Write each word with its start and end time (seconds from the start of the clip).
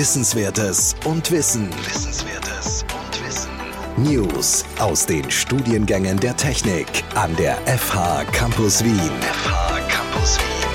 Wissenswertes 0.00 0.96
und 1.04 1.30
Wissen. 1.30 1.68
Wissenswertes 1.84 2.84
und 2.84 3.22
Wissen. 3.22 3.50
News 3.98 4.64
aus 4.78 5.04
den 5.04 5.30
Studiengängen 5.30 6.18
der 6.18 6.34
Technik 6.38 6.86
an 7.14 7.36
der 7.36 7.56
FH 7.66 8.24
Campus 8.32 8.82
Wien. 8.82 8.94
FH 8.94 9.78
Campus 9.90 10.38
Wien. 10.38 10.70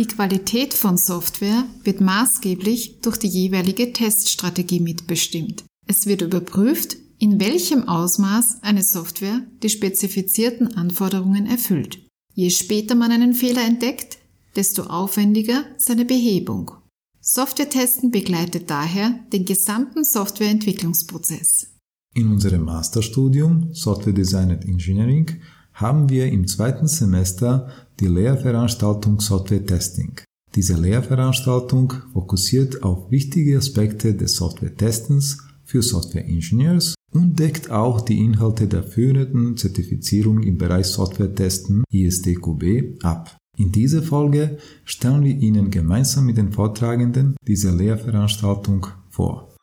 Die 0.00 0.06
Qualität 0.08 0.74
von 0.74 0.96
Software 0.96 1.62
wird 1.84 2.00
maßgeblich 2.00 3.00
durch 3.00 3.16
die 3.16 3.28
jeweilige 3.28 3.92
Teststrategie 3.92 4.80
mitbestimmt. 4.80 5.62
Es 5.86 6.06
wird 6.06 6.22
überprüft, 6.22 6.96
in 7.20 7.38
welchem 7.38 7.88
Ausmaß 7.88 8.58
eine 8.62 8.82
Software 8.82 9.42
die 9.62 9.68
spezifizierten 9.68 10.76
Anforderungen 10.76 11.46
erfüllt. 11.46 12.03
Je 12.34 12.50
später 12.50 12.96
man 12.96 13.12
einen 13.12 13.32
Fehler 13.32 13.64
entdeckt, 13.64 14.18
desto 14.56 14.82
aufwendiger 14.82 15.64
seine 15.78 16.04
Behebung. 16.04 16.72
Software-Testen 17.20 18.10
begleitet 18.10 18.68
daher 18.68 19.20
den 19.32 19.44
gesamten 19.44 20.04
Softwareentwicklungsprozess. 20.04 21.68
In 22.14 22.30
unserem 22.30 22.64
Masterstudium 22.64 23.72
Software 23.72 24.12
Design 24.12 24.50
and 24.50 24.64
Engineering 24.64 25.40
haben 25.72 26.08
wir 26.08 26.26
im 26.26 26.46
zweiten 26.46 26.86
Semester 26.86 27.70
die 28.00 28.06
Lehrveranstaltung 28.06 29.20
Software 29.20 29.64
Testing. 29.64 30.20
Diese 30.54 30.74
Lehrveranstaltung 30.74 31.92
fokussiert 32.12 32.82
auf 32.82 33.10
wichtige 33.10 33.58
Aspekte 33.58 34.14
des 34.14 34.36
Software-Testens 34.36 35.38
für 35.64 35.82
Software 35.82 36.26
Engineers 36.26 36.94
und 37.14 37.38
deckt 37.38 37.70
auch 37.70 38.00
die 38.00 38.18
Inhalte 38.18 38.66
der 38.66 38.82
führenden 38.82 39.56
Zertifizierung 39.56 40.42
im 40.42 40.58
Bereich 40.58 40.86
Software-Testen 40.86 41.84
ISTQB 41.90 43.04
ab. 43.04 43.36
In 43.56 43.70
dieser 43.70 44.02
Folge 44.02 44.58
stellen 44.84 45.22
wir 45.22 45.36
Ihnen 45.36 45.70
gemeinsam 45.70 46.26
mit 46.26 46.36
den 46.36 46.52
Vortragenden 46.52 47.36
diese 47.46 47.70
Lehrveranstaltung 47.70 48.88
vor. 49.08 49.54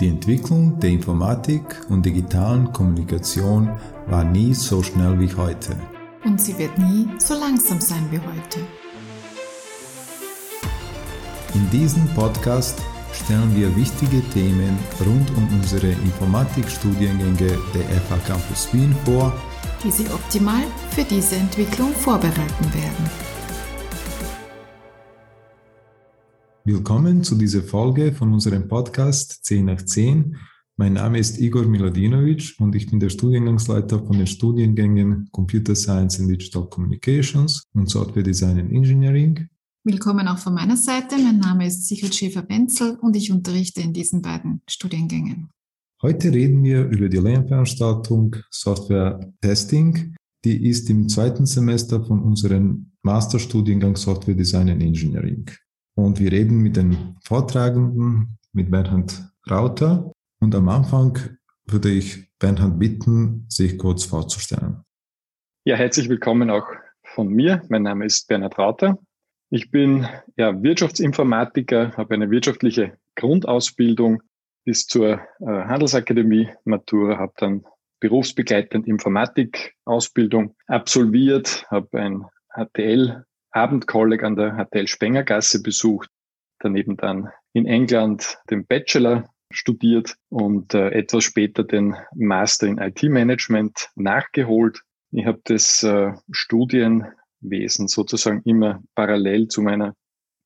Die 0.00 0.08
Entwicklung 0.08 0.80
der 0.80 0.88
Informatik 0.88 1.62
und 1.90 2.06
digitalen 2.06 2.72
Kommunikation 2.72 3.68
war 4.06 4.24
nie 4.24 4.54
so 4.54 4.82
schnell 4.82 5.20
wie 5.20 5.34
heute. 5.34 5.76
Und 6.24 6.40
sie 6.40 6.56
wird 6.56 6.78
nie 6.78 7.06
so 7.18 7.34
langsam 7.34 7.78
sein 7.82 8.06
wie 8.10 8.18
heute. 8.18 8.60
In 11.52 11.68
diesem 11.70 12.06
Podcast 12.14 12.80
stellen 13.12 13.54
wir 13.54 13.74
wichtige 13.76 14.22
Themen 14.30 14.78
rund 15.00 15.30
um 15.36 15.48
unsere 15.58 15.88
Informatikstudiengänge 15.88 17.58
der 17.74 18.00
FH 18.00 18.16
Campus 18.26 18.72
Wien 18.72 18.94
vor, 19.04 19.32
die 19.84 19.90
Sie 19.90 20.06
optimal 20.06 20.62
für 20.90 21.04
diese 21.04 21.36
Entwicklung 21.36 21.92
vorbereiten 21.92 22.64
werden. 22.74 23.10
Willkommen 26.64 27.24
zu 27.24 27.34
dieser 27.34 27.62
Folge 27.62 28.12
von 28.12 28.32
unserem 28.32 28.68
Podcast 28.68 29.44
10 29.44 29.64
nach 29.64 29.84
10. 29.84 30.36
Mein 30.76 30.94
Name 30.94 31.18
ist 31.18 31.38
Igor 31.38 31.66
Miladinovic 31.66 32.54
und 32.58 32.74
ich 32.74 32.88
bin 32.88 33.00
der 33.00 33.10
Studiengangsleiter 33.10 33.98
von 33.98 34.16
den 34.16 34.26
Studiengängen 34.26 35.28
Computer 35.30 35.74
Science 35.74 36.20
and 36.20 36.30
Digital 36.30 36.66
Communications 36.70 37.68
und 37.74 37.90
Software 37.90 38.22
Design 38.22 38.58
and 38.58 38.72
Engineering 38.72 39.49
Willkommen 39.82 40.28
auch 40.28 40.36
von 40.36 40.52
meiner 40.52 40.76
Seite. 40.76 41.16
Mein 41.16 41.38
Name 41.38 41.66
ist 41.66 41.88
Sigrid 41.88 42.14
Schäfer-Benzel 42.14 42.98
und 43.00 43.16
ich 43.16 43.32
unterrichte 43.32 43.80
in 43.80 43.94
diesen 43.94 44.20
beiden 44.20 44.60
Studiengängen. 44.68 45.48
Heute 46.02 46.30
reden 46.30 46.62
wir 46.62 46.84
über 46.84 47.08
die 47.08 47.16
Lernveranstaltung 47.16 48.36
Software 48.50 49.32
Testing. 49.40 50.16
Die 50.44 50.68
ist 50.68 50.90
im 50.90 51.08
zweiten 51.08 51.46
Semester 51.46 52.04
von 52.04 52.22
unserem 52.22 52.92
Masterstudiengang 53.00 53.96
Software 53.96 54.34
Design 54.34 54.68
and 54.68 54.82
Engineering. 54.82 55.50
Und 55.94 56.20
wir 56.20 56.30
reden 56.30 56.58
mit 56.58 56.76
den 56.76 57.16
Vortragenden, 57.24 58.36
mit 58.52 58.70
Bernhard 58.70 59.32
Rauter. 59.50 60.12
Und 60.40 60.54
am 60.54 60.68
Anfang 60.68 61.18
würde 61.64 61.90
ich 61.90 62.30
Bernhard 62.38 62.78
bitten, 62.78 63.46
sich 63.48 63.78
kurz 63.78 64.04
vorzustellen. 64.04 64.82
Ja, 65.64 65.76
herzlich 65.76 66.10
willkommen 66.10 66.50
auch 66.50 66.66
von 67.02 67.28
mir. 67.28 67.62
Mein 67.70 67.84
Name 67.84 68.04
ist 68.04 68.28
Bernhard 68.28 68.58
Rauter. 68.58 68.98
Ich 69.52 69.72
bin 69.72 70.06
ja, 70.36 70.62
Wirtschaftsinformatiker, 70.62 71.96
habe 71.96 72.14
eine 72.14 72.30
wirtschaftliche 72.30 72.96
Grundausbildung 73.16 74.22
bis 74.64 74.86
zur 74.86 75.14
äh, 75.14 75.20
Handelsakademie 75.40 76.50
Matura, 76.64 77.18
habe 77.18 77.32
dann 77.36 77.64
berufsbegleitend 77.98 78.86
Informatik-Ausbildung 78.86 80.54
absolviert, 80.68 81.66
habe 81.68 82.00
ein 82.00 82.24
HTL 82.54 83.24
Abendkolleg 83.50 84.22
an 84.22 84.36
der 84.36 84.54
HTL 84.54 84.86
Spengergasse 84.86 85.60
besucht, 85.62 86.08
daneben 86.60 86.96
dann 86.96 87.30
in 87.52 87.66
England 87.66 88.38
den 88.48 88.64
Bachelor 88.64 89.28
studiert 89.52 90.14
und 90.28 90.74
äh, 90.74 90.90
etwas 90.90 91.24
später 91.24 91.64
den 91.64 91.96
Master 92.14 92.68
in 92.68 92.78
IT-Management 92.78 93.90
nachgeholt. 93.96 94.82
Ich 95.10 95.26
habe 95.26 95.40
das 95.42 95.82
äh, 95.82 96.12
Studien 96.30 97.04
Wesen 97.40 97.88
sozusagen 97.88 98.42
immer 98.44 98.82
parallel 98.94 99.48
zu 99.48 99.62
meiner 99.62 99.94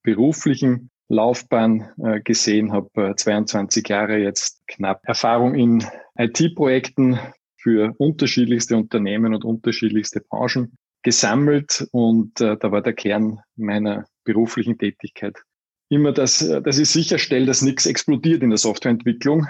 beruflichen 0.03 0.91
Laufbahn 1.09 1.91
äh, 2.03 2.21
gesehen, 2.21 2.73
habe 2.73 3.11
äh, 3.11 3.15
22 3.15 3.89
Jahre 3.89 4.19
jetzt 4.19 4.67
knapp 4.67 5.01
Erfahrung 5.05 5.55
in 5.55 5.85
IT-Projekten 6.17 7.19
für 7.57 7.95
unterschiedlichste 7.99 8.77
Unternehmen 8.77 9.35
und 9.35 9.45
unterschiedlichste 9.45 10.21
Branchen 10.21 10.77
gesammelt 11.03 11.87
und 11.93 12.41
äh, 12.41 12.57
da 12.57 12.73
war 12.73 12.83
der 12.83 12.95
Kern 12.95 13.41
meiner 13.57 14.07
beruflichen 14.25 14.79
Tätigkeit 14.79 15.37
immer, 15.89 16.13
dass, 16.13 16.39
dass 16.39 16.79
ich 16.79 16.89
sicherstelle, 16.89 17.47
dass 17.47 17.63
nichts 17.63 17.87
explodiert 17.87 18.43
in 18.43 18.51
der 18.51 18.59
Softwareentwicklung. 18.59 19.47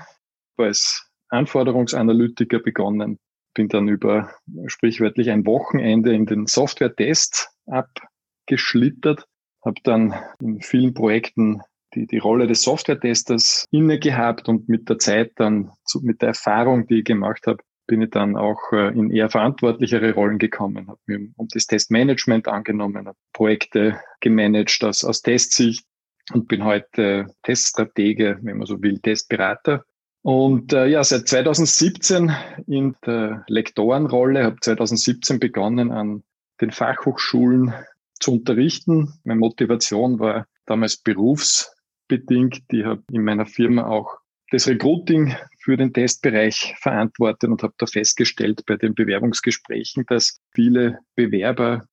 Als 0.57 1.11
Anforderungsanalytiker 1.31 2.61
begonnen, 2.61 3.19
bin 3.55 3.69
dann 3.69 3.89
über 3.89 4.31
sprichwörtlich 4.67 5.31
ein 5.31 5.47
Wochenende 5.47 6.13
in 6.13 6.27
den 6.27 6.47
Software-Test 6.47 7.51
abgeschlittert, 7.67 9.27
habe 9.65 9.81
dann 9.85 10.15
in 10.41 10.61
vielen 10.61 10.93
Projekten 10.93 11.63
die, 11.95 12.07
die 12.07 12.19
Rolle 12.19 12.47
des 12.47 12.63
Software-Testers 12.63 13.67
inne 13.71 13.99
gehabt 13.99 14.49
und 14.49 14.69
mit 14.69 14.89
der 14.89 14.99
Zeit 14.99 15.33
dann, 15.37 15.71
zu, 15.85 16.01
mit 16.03 16.23
der 16.23 16.29
Erfahrung, 16.29 16.87
die 16.87 16.99
ich 16.99 17.05
gemacht 17.05 17.47
habe, 17.47 17.63
bin 17.87 18.03
ich 18.03 18.11
dann 18.11 18.37
auch 18.37 18.73
äh, 18.73 18.89
in 18.89 19.11
eher 19.11 19.31
verantwortlichere 19.31 20.15
Rollen 20.15 20.39
gekommen, 20.39 20.89
habe 20.89 21.01
mir 21.07 21.29
um 21.37 21.49
das 21.53 21.67
Testmanagement 21.67 22.49
angenommen, 22.49 23.07
habe 23.07 23.19
Projekte 23.33 24.01
gemanagt 24.21 24.83
aus, 24.83 25.05
aus 25.05 25.23
Testsicht 25.23 25.85
und 26.33 26.49
bin 26.49 26.65
heute 26.65 27.27
Teststratege, 27.43 28.39
wenn 28.43 28.59
man 28.59 28.67
so 28.67 28.83
will, 28.83 28.99
Testberater 29.01 29.85
und 30.25 30.73
äh, 30.73 30.87
ja, 30.87 31.05
seit 31.05 31.29
2017 31.29 32.35
in 32.67 32.97
der 33.05 33.45
Lektorenrolle, 33.47 34.45
habe 34.45 34.57
2017 34.59 35.39
begonnen 35.39 35.93
an 35.93 36.23
den 36.63 36.71
Fachhochschulen 36.71 37.75
zu 38.21 38.33
unterrichten. 38.33 39.13
Meine 39.25 39.41
Motivation 39.41 40.19
war 40.19 40.47
damals 40.65 40.97
berufsbedingt. 40.97 42.63
Ich 42.73 42.85
habe 42.87 43.03
in 43.13 43.23
meiner 43.23 43.45
Firma 43.45 43.87
auch 43.87 44.17
das 44.51 44.67
Recruiting 44.67 45.37
für 45.59 45.77
den 45.77 45.93
Testbereich 45.93 46.75
verantwortet 46.81 47.51
und 47.51 47.63
habe 47.63 47.75
da 47.77 47.85
festgestellt 47.85 48.63
bei 48.65 48.77
den 48.77 48.95
Bewerbungsgesprächen, 48.95 50.07
dass 50.07 50.41
viele 50.55 51.01
Bewerber 51.17 51.87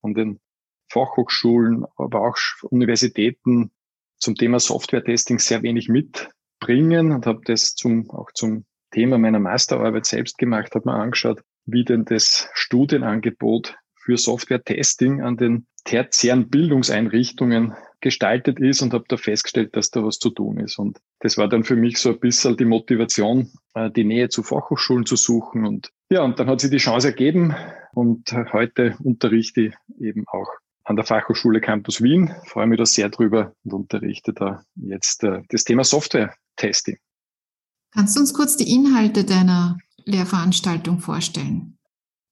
von 0.00 0.14
den 0.14 0.40
Fachhochschulen, 0.90 1.84
aber 1.96 2.22
auch 2.22 2.36
Universitäten 2.70 3.70
zum 4.16 4.34
Thema 4.34 4.58
Software-Testing 4.58 5.38
sehr 5.38 5.62
wenig 5.62 5.88
mit 5.88 6.28
bringen 6.60 7.12
und 7.12 7.26
habe 7.26 7.40
das 7.44 7.74
zum, 7.74 8.10
auch 8.10 8.30
zum 8.32 8.64
Thema 8.90 9.18
meiner 9.18 9.40
Masterarbeit 9.40 10.06
selbst 10.06 10.38
gemacht, 10.38 10.74
habe 10.74 10.88
mir 10.88 10.96
angeschaut, 10.96 11.42
wie 11.66 11.84
denn 11.84 12.04
das 12.04 12.48
Studienangebot 12.54 13.76
für 13.96 14.16
Software-Testing 14.16 15.20
an 15.20 15.36
den 15.36 15.66
tertiären 15.84 16.48
Bildungseinrichtungen 16.48 17.74
gestaltet 18.00 18.60
ist 18.60 18.82
und 18.82 18.94
habe 18.94 19.04
da 19.08 19.16
festgestellt, 19.16 19.74
dass 19.76 19.90
da 19.90 20.04
was 20.04 20.18
zu 20.18 20.30
tun 20.30 20.60
ist. 20.60 20.78
Und 20.78 20.98
das 21.20 21.36
war 21.36 21.48
dann 21.48 21.64
für 21.64 21.76
mich 21.76 21.98
so 21.98 22.10
ein 22.10 22.20
bisschen 22.20 22.56
die 22.56 22.64
Motivation, 22.64 23.50
äh, 23.74 23.90
die 23.90 24.04
Nähe 24.04 24.28
zu 24.28 24.42
Fachhochschulen 24.42 25.04
zu 25.04 25.16
suchen. 25.16 25.66
Und 25.66 25.90
ja, 26.10 26.22
und 26.22 26.38
dann 26.38 26.48
hat 26.48 26.60
sich 26.60 26.70
die 26.70 26.76
Chance 26.78 27.08
ergeben 27.08 27.54
und 27.92 28.32
heute 28.52 28.96
unterrichte 29.02 29.62
ich 29.62 29.74
eben 29.98 30.24
auch 30.28 30.48
an 30.88 30.96
der 30.96 31.04
Fachhochschule 31.04 31.60
Campus 31.60 32.02
Wien. 32.02 32.34
Freue 32.46 32.66
mich 32.66 32.78
da 32.78 32.86
sehr 32.86 33.10
drüber 33.10 33.52
und 33.64 33.72
unterrichte 33.74 34.32
da 34.32 34.62
jetzt 34.74 35.22
äh, 35.22 35.42
das 35.50 35.64
Thema 35.64 35.84
Software-Testing. 35.84 36.96
Kannst 37.92 38.16
du 38.16 38.20
uns 38.20 38.32
kurz 38.32 38.56
die 38.56 38.72
Inhalte 38.72 39.24
deiner 39.24 39.76
Lehrveranstaltung 40.04 41.00
vorstellen? 41.00 41.78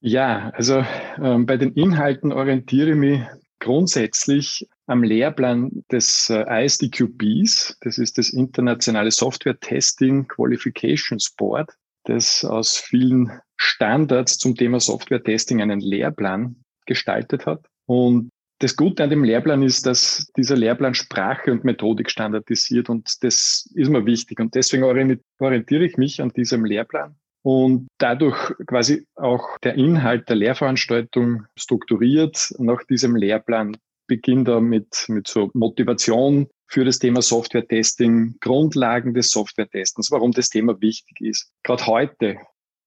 Ja, 0.01 0.51
also 0.51 0.85
ähm, 1.23 1.45
bei 1.47 1.57
den 1.57 1.73
Inhalten 1.73 2.33
orientiere 2.33 2.91
ich 2.91 2.97
mich 2.97 3.21
grundsätzlich 3.61 4.67
am 4.87 5.03
Lehrplan 5.03 5.85
des 5.91 6.31
äh, 6.31 6.65
ISDQBs. 6.65 7.79
Das 7.81 7.99
ist 7.99 8.17
das 8.17 8.31
internationale 8.31 9.11
Software 9.11 9.59
Testing 9.61 10.29
Qualifications 10.29 11.31
Board. 11.37 11.71
das 12.05 12.45
aus 12.45 12.77
vielen 12.77 13.41
Standards 13.57 14.39
zum 14.39 14.55
Thema 14.55 14.81
Software-Testing 14.81 15.61
einen 15.61 15.81
Lehrplan 15.81 16.57
gestaltet 16.87 17.47
hat. 17.47 17.67
Und 17.87 18.31
das 18.59 18.77
Gute 18.77 19.05
an 19.05 19.11
dem 19.11 19.25
Lehrplan 19.25 19.63
ist, 19.63 19.87
dass 19.87 20.31
dieser 20.37 20.57
Lehrplan 20.57 20.95
Sprache 20.95 21.53
und 21.53 21.65
Methodik 21.65 22.11
standardisiert 22.11 22.89
und 22.89 23.23
das 23.23 23.71
ist 23.75 23.91
mir 23.91 24.07
wichtig. 24.07 24.41
Und 24.41 24.55
deswegen 24.55 24.85
orientiere 24.85 25.85
ich 25.85 25.97
mich 25.97 26.23
an 26.23 26.31
diesem 26.31 26.65
Lehrplan 26.65 27.17
und 27.43 27.87
dadurch 27.99 28.55
quasi 28.67 29.07
auch 29.15 29.59
der 29.59 29.75
Inhalt 29.75 30.29
der 30.29 30.37
Lehrveranstaltung 30.37 31.45
strukturiert 31.57 32.53
nach 32.59 32.83
diesem 32.85 33.15
Lehrplan 33.15 33.77
beginnt 34.09 34.49
er 34.49 34.61
mit, 34.61 35.05
mit 35.09 35.29
so 35.29 35.51
Motivation 35.55 36.49
für 36.69 36.85
das 36.85 36.99
Thema 36.99 37.23
Software-Testing, 37.23 38.37
Grundlagen 38.41 39.15
des 39.15 39.31
Software-Testens, 39.31 40.11
warum 40.11 40.33
das 40.33 40.49
Thema 40.49 40.81
wichtig 40.81 41.21
ist. 41.21 41.53
Gerade 41.63 41.87
heute 41.87 42.37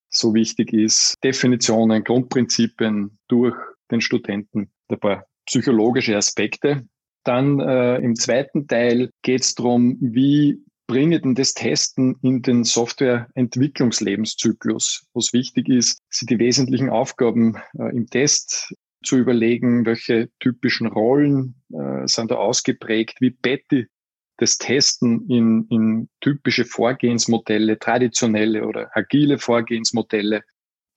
so 0.09 0.33
wichtig 0.33 0.73
ist, 0.73 1.15
Definitionen, 1.23 2.03
Grundprinzipien 2.03 3.17
durch 3.27 3.55
den 3.91 4.01
Studenten, 4.01 4.71
ein 4.89 4.99
paar 4.99 5.25
psychologische 5.49 6.15
Aspekte. 6.15 6.87
Dann 7.25 7.59
äh, 7.59 7.97
im 7.97 8.15
zweiten 8.15 8.65
Teil 8.67 9.09
geht 9.23 9.41
es 9.41 9.55
darum, 9.55 9.97
wie 9.99 10.63
bringe 10.87 11.19
denn 11.19 11.35
das 11.35 11.53
Testen 11.53 12.15
in 12.21 12.41
den 12.41 12.63
Softwareentwicklungslebenszyklus, 12.63 15.05
wo 15.13 15.19
es 15.19 15.33
wichtig 15.33 15.67
ist, 15.69 15.99
sie 16.09 16.25
die 16.25 16.39
wesentlichen 16.39 16.89
Aufgaben 16.89 17.57
äh, 17.77 17.93
im 17.95 18.07
Test 18.07 18.73
zu 19.03 19.17
überlegen, 19.17 19.85
welche 19.85 20.29
typischen 20.39 20.87
Rollen 20.87 21.55
äh, 21.73 22.07
sind 22.07 22.31
da 22.31 22.35
ausgeprägt, 22.35 23.19
wie 23.21 23.31
Betty 23.31 23.87
das 24.37 24.57
Testen 24.57 25.29
in, 25.29 25.67
in 25.69 26.07
typische 26.21 26.63
Vorgehensmodelle, 26.65 27.77
traditionelle 27.77 28.65
oder 28.65 28.89
agile 28.93 29.37
Vorgehensmodelle. 29.37 30.43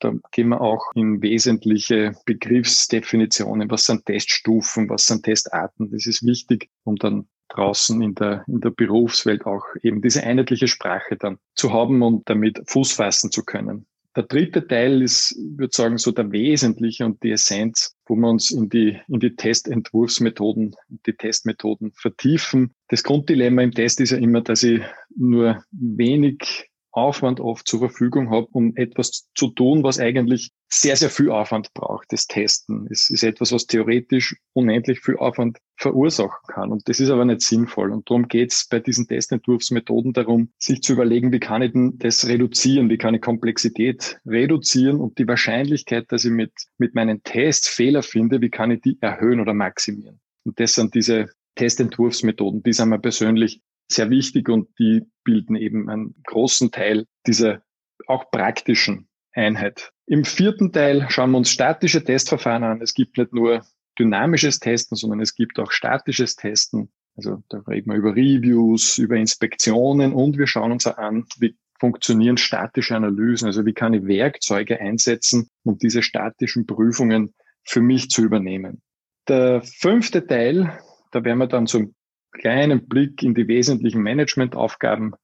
Da 0.02 0.12
gehen 0.32 0.48
wir 0.48 0.60
auch 0.60 0.90
in 0.96 1.22
wesentliche 1.22 2.16
Begriffsdefinitionen. 2.26 3.70
Was 3.70 3.84
sind 3.84 4.04
Teststufen? 4.04 4.88
Was 4.88 5.06
sind 5.06 5.22
Testarten? 5.22 5.92
Das 5.92 6.06
ist 6.06 6.26
wichtig, 6.26 6.68
um 6.82 6.96
dann 6.96 7.28
draußen 7.50 8.02
in 8.02 8.16
der, 8.16 8.44
in 8.48 8.60
der 8.60 8.70
Berufswelt 8.70 9.46
auch 9.46 9.64
eben 9.80 10.02
diese 10.02 10.24
einheitliche 10.24 10.66
Sprache 10.66 11.16
dann 11.16 11.38
zu 11.54 11.72
haben 11.72 12.02
und 12.02 12.28
damit 12.28 12.60
Fuß 12.66 12.94
fassen 12.94 13.30
zu 13.30 13.44
können. 13.44 13.86
Der 14.16 14.24
dritte 14.24 14.66
Teil 14.66 15.02
ist, 15.02 15.36
würde 15.56 15.72
sagen, 15.72 15.98
so 15.98 16.10
der 16.10 16.32
Wesentliche 16.32 17.06
und 17.06 17.22
die 17.22 17.30
Essenz, 17.30 17.96
wo 18.06 18.16
wir 18.16 18.28
uns 18.28 18.50
in 18.50 18.68
die, 18.68 19.00
in 19.06 19.20
die 19.20 19.36
Testentwurfsmethoden, 19.36 20.74
die 21.06 21.12
Testmethoden 21.12 21.92
vertiefen. 21.92 22.74
Das 22.88 23.04
Grunddilemma 23.04 23.62
im 23.62 23.72
Test 23.72 24.00
ist 24.00 24.10
ja 24.10 24.18
immer, 24.18 24.40
dass 24.40 24.64
ich 24.64 24.82
nur 25.16 25.64
wenig 25.70 26.71
Aufwand 26.92 27.40
oft 27.40 27.66
zur 27.66 27.80
Verfügung 27.80 28.30
habe, 28.30 28.46
um 28.52 28.76
etwas 28.76 29.28
zu 29.34 29.48
tun, 29.48 29.82
was 29.82 29.98
eigentlich 29.98 30.50
sehr, 30.70 30.96
sehr 30.96 31.10
viel 31.10 31.30
Aufwand 31.30 31.72
braucht, 31.74 32.12
das 32.12 32.26
Testen. 32.26 32.86
Es 32.90 33.10
ist 33.10 33.22
etwas, 33.22 33.52
was 33.52 33.66
theoretisch 33.66 34.36
unendlich 34.52 35.00
viel 35.00 35.16
Aufwand 35.16 35.58
verursachen 35.76 36.46
kann. 36.48 36.70
Und 36.70 36.88
das 36.88 37.00
ist 37.00 37.10
aber 37.10 37.24
nicht 37.24 37.42
sinnvoll. 37.42 37.92
Und 37.92 38.08
darum 38.08 38.28
geht 38.28 38.52
es 38.52 38.66
bei 38.68 38.80
diesen 38.80 39.06
Testentwurfsmethoden 39.06 40.12
darum, 40.12 40.50
sich 40.58 40.82
zu 40.82 40.92
überlegen, 40.92 41.32
wie 41.32 41.40
kann 41.40 41.62
ich 41.62 41.72
denn 41.72 41.98
das 41.98 42.26
reduzieren, 42.26 42.88
wie 42.88 42.98
kann 42.98 43.14
ich 43.14 43.20
Komplexität 43.20 44.18
reduzieren 44.26 45.00
und 45.00 45.18
die 45.18 45.28
Wahrscheinlichkeit, 45.28 46.10
dass 46.12 46.24
ich 46.24 46.30
mit, 46.30 46.52
mit 46.78 46.94
meinen 46.94 47.22
Tests 47.22 47.68
Fehler 47.68 48.02
finde, 48.02 48.40
wie 48.40 48.50
kann 48.50 48.70
ich 48.70 48.80
die 48.82 48.98
erhöhen 49.00 49.40
oder 49.40 49.54
maximieren. 49.54 50.20
Und 50.44 50.58
das 50.60 50.74
sind 50.74 50.94
diese 50.94 51.30
Testentwurfsmethoden, 51.54 52.62
die 52.62 52.72
sind 52.72 52.88
mir 52.88 52.98
persönlich 52.98 53.60
sehr 53.94 54.10
wichtig 54.10 54.48
und 54.48 54.68
die 54.78 55.02
bilden 55.24 55.56
eben 55.56 55.88
einen 55.88 56.14
großen 56.26 56.70
Teil 56.70 57.06
dieser 57.26 57.62
auch 58.06 58.30
praktischen 58.30 59.08
Einheit. 59.32 59.92
Im 60.06 60.24
vierten 60.24 60.72
Teil 60.72 61.06
schauen 61.08 61.30
wir 61.30 61.38
uns 61.38 61.50
statische 61.50 62.04
Testverfahren 62.04 62.64
an. 62.64 62.82
Es 62.82 62.94
gibt 62.94 63.18
nicht 63.18 63.32
nur 63.32 63.64
dynamisches 63.98 64.58
Testen, 64.58 64.96
sondern 64.96 65.20
es 65.20 65.34
gibt 65.34 65.58
auch 65.58 65.70
statisches 65.70 66.36
Testen. 66.36 66.90
Also 67.16 67.42
da 67.48 67.58
reden 67.68 67.90
wir 67.90 67.98
über 67.98 68.16
Reviews, 68.16 68.98
über 68.98 69.16
Inspektionen 69.16 70.12
und 70.12 70.38
wir 70.38 70.46
schauen 70.46 70.72
uns 70.72 70.86
auch 70.86 70.98
an, 70.98 71.26
wie 71.38 71.56
funktionieren 71.78 72.36
statische 72.36 72.96
Analysen. 72.96 73.46
Also 73.46 73.66
wie 73.66 73.74
kann 73.74 73.92
ich 73.92 74.06
Werkzeuge 74.06 74.80
einsetzen, 74.80 75.50
um 75.64 75.78
diese 75.78 76.02
statischen 76.02 76.66
Prüfungen 76.66 77.34
für 77.64 77.80
mich 77.80 78.08
zu 78.08 78.22
übernehmen. 78.22 78.82
Der 79.28 79.62
fünfte 79.62 80.26
Teil, 80.26 80.78
da 81.10 81.24
werden 81.24 81.38
wir 81.38 81.46
dann 81.46 81.66
zum 81.66 81.94
kleinen 82.32 82.88
Blick 82.88 83.22
in 83.22 83.34
die 83.34 83.48
wesentlichen 83.48 84.02
Managementaufgaben 84.02 85.14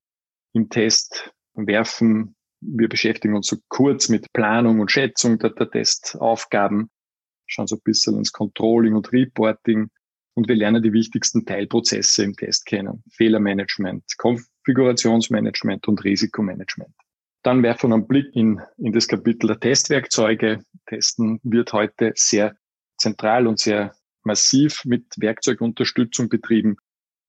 im 0.53 0.69
Test 0.69 1.33
werfen. 1.55 2.37
Wir 2.61 2.89
beschäftigen 2.89 3.35
uns 3.35 3.49
so 3.49 3.57
kurz 3.69 4.09
mit 4.09 4.33
Planung 4.33 4.81
und 4.81 4.91
Schätzung 4.91 5.39
der, 5.39 5.51
der 5.51 5.71
Testaufgaben, 5.71 6.91
schauen 7.47 7.67
so 7.67 7.77
ein 7.77 7.83
bisschen 7.83 8.17
ins 8.17 8.33
Controlling 8.33 8.95
und 8.95 9.13
Reporting 9.13 9.91
und 10.35 10.49
wir 10.49 10.57
lernen 10.57 10.83
die 10.83 10.93
wichtigsten 10.93 11.45
Teilprozesse 11.45 12.25
im 12.25 12.35
Test 12.35 12.67
kennen. 12.67 13.03
Fehlermanagement, 13.11 14.05
Konfigurationsmanagement 14.19 15.89
und 15.89 16.05
Risikomanagement. 16.05 16.95
Dann 17.43 17.63
werfen 17.63 17.91
wir 17.91 17.95
einen 17.95 18.07
Blick 18.07 18.35
in, 18.35 18.61
in 18.77 18.93
das 18.93 19.09
Kapitel 19.09 19.47
der 19.49 19.61
Testwerkzeuge. 19.61 20.65
Testen 20.87 21.41
wird 21.43 21.73
heute 21.73 22.13
sehr 22.15 22.57
zentral 22.99 23.47
und 23.47 23.59
sehr 23.59 23.95
massiv 24.25 24.85
mit 24.85 25.07
Werkzeugunterstützung 25.17 26.29
betrieben. 26.29 26.77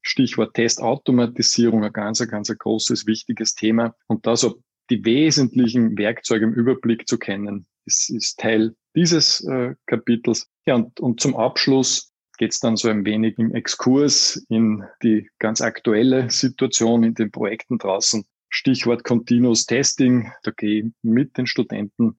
Stichwort 0.09 0.56
Testautomatisierung, 0.56 1.83
ein 1.83 1.94
ganz, 1.94 2.27
ganz 2.27 2.50
großes, 2.50 3.06
wichtiges 3.06 3.53
Thema. 3.53 3.95
Und 4.07 4.25
da 4.25 4.35
so 4.35 4.59
die 4.89 5.06
wesentlichen 5.06 5.95
Werkzeuge 6.00 6.45
im 6.45 6.53
Überblick 6.53 7.07
zu 7.07 7.19
kennen, 7.19 7.67
ist, 7.85 8.09
ist 8.09 8.39
Teil 8.39 8.75
dieses 8.95 9.41
äh, 9.45 9.75
Kapitels. 9.85 10.50
Ja, 10.65 10.75
und, 10.75 11.00
und 11.00 11.21
zum 11.21 11.35
Abschluss 11.35 12.11
geht 12.39 12.53
es 12.53 12.59
dann 12.59 12.75
so 12.75 12.89
ein 12.89 13.06
wenig 13.06 13.38
im 13.38 13.53
Exkurs 13.53 14.44
in 14.50 14.83
die 15.03 15.29
ganz 15.38 15.61
aktuelle 15.61 16.31
Situation 16.31 17.03
in 17.03 17.13
den 17.13 17.29
Projekten 17.29 17.77
draußen. 17.77 18.25
Stichwort 18.50 19.03
Continuous 19.03 19.67
Testing. 19.67 20.31
Da 20.41 20.50
gehe 20.51 20.85
ich 20.85 20.91
mit 21.03 21.38
den 21.38 21.45
Studenten 21.45 22.17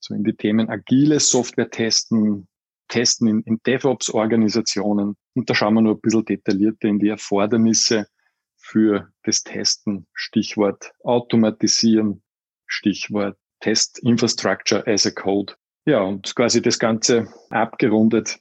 so 0.00 0.14
in 0.14 0.24
die 0.24 0.34
Themen 0.34 0.70
agiles 0.70 1.28
Software 1.28 1.68
testen, 1.68 2.48
testen 2.88 3.28
in, 3.28 3.42
in 3.42 3.60
DevOps-Organisationen. 3.66 5.16
Und 5.36 5.50
da 5.50 5.54
schauen 5.54 5.74
wir 5.74 5.82
nur 5.82 5.96
ein 5.96 6.00
bisschen 6.00 6.24
detaillierter 6.24 6.88
in 6.88 6.98
die 6.98 7.08
Erfordernisse 7.08 8.08
für 8.56 9.12
das 9.22 9.42
Testen. 9.42 10.06
Stichwort 10.14 10.92
Automatisieren, 11.04 12.22
Stichwort 12.66 13.36
Test 13.60 13.98
Infrastructure 13.98 14.82
as 14.86 15.04
a 15.06 15.10
Code. 15.10 15.54
Ja, 15.84 16.00
und 16.02 16.34
quasi 16.34 16.62
das 16.62 16.78
Ganze 16.78 17.28
abgerundet 17.50 18.40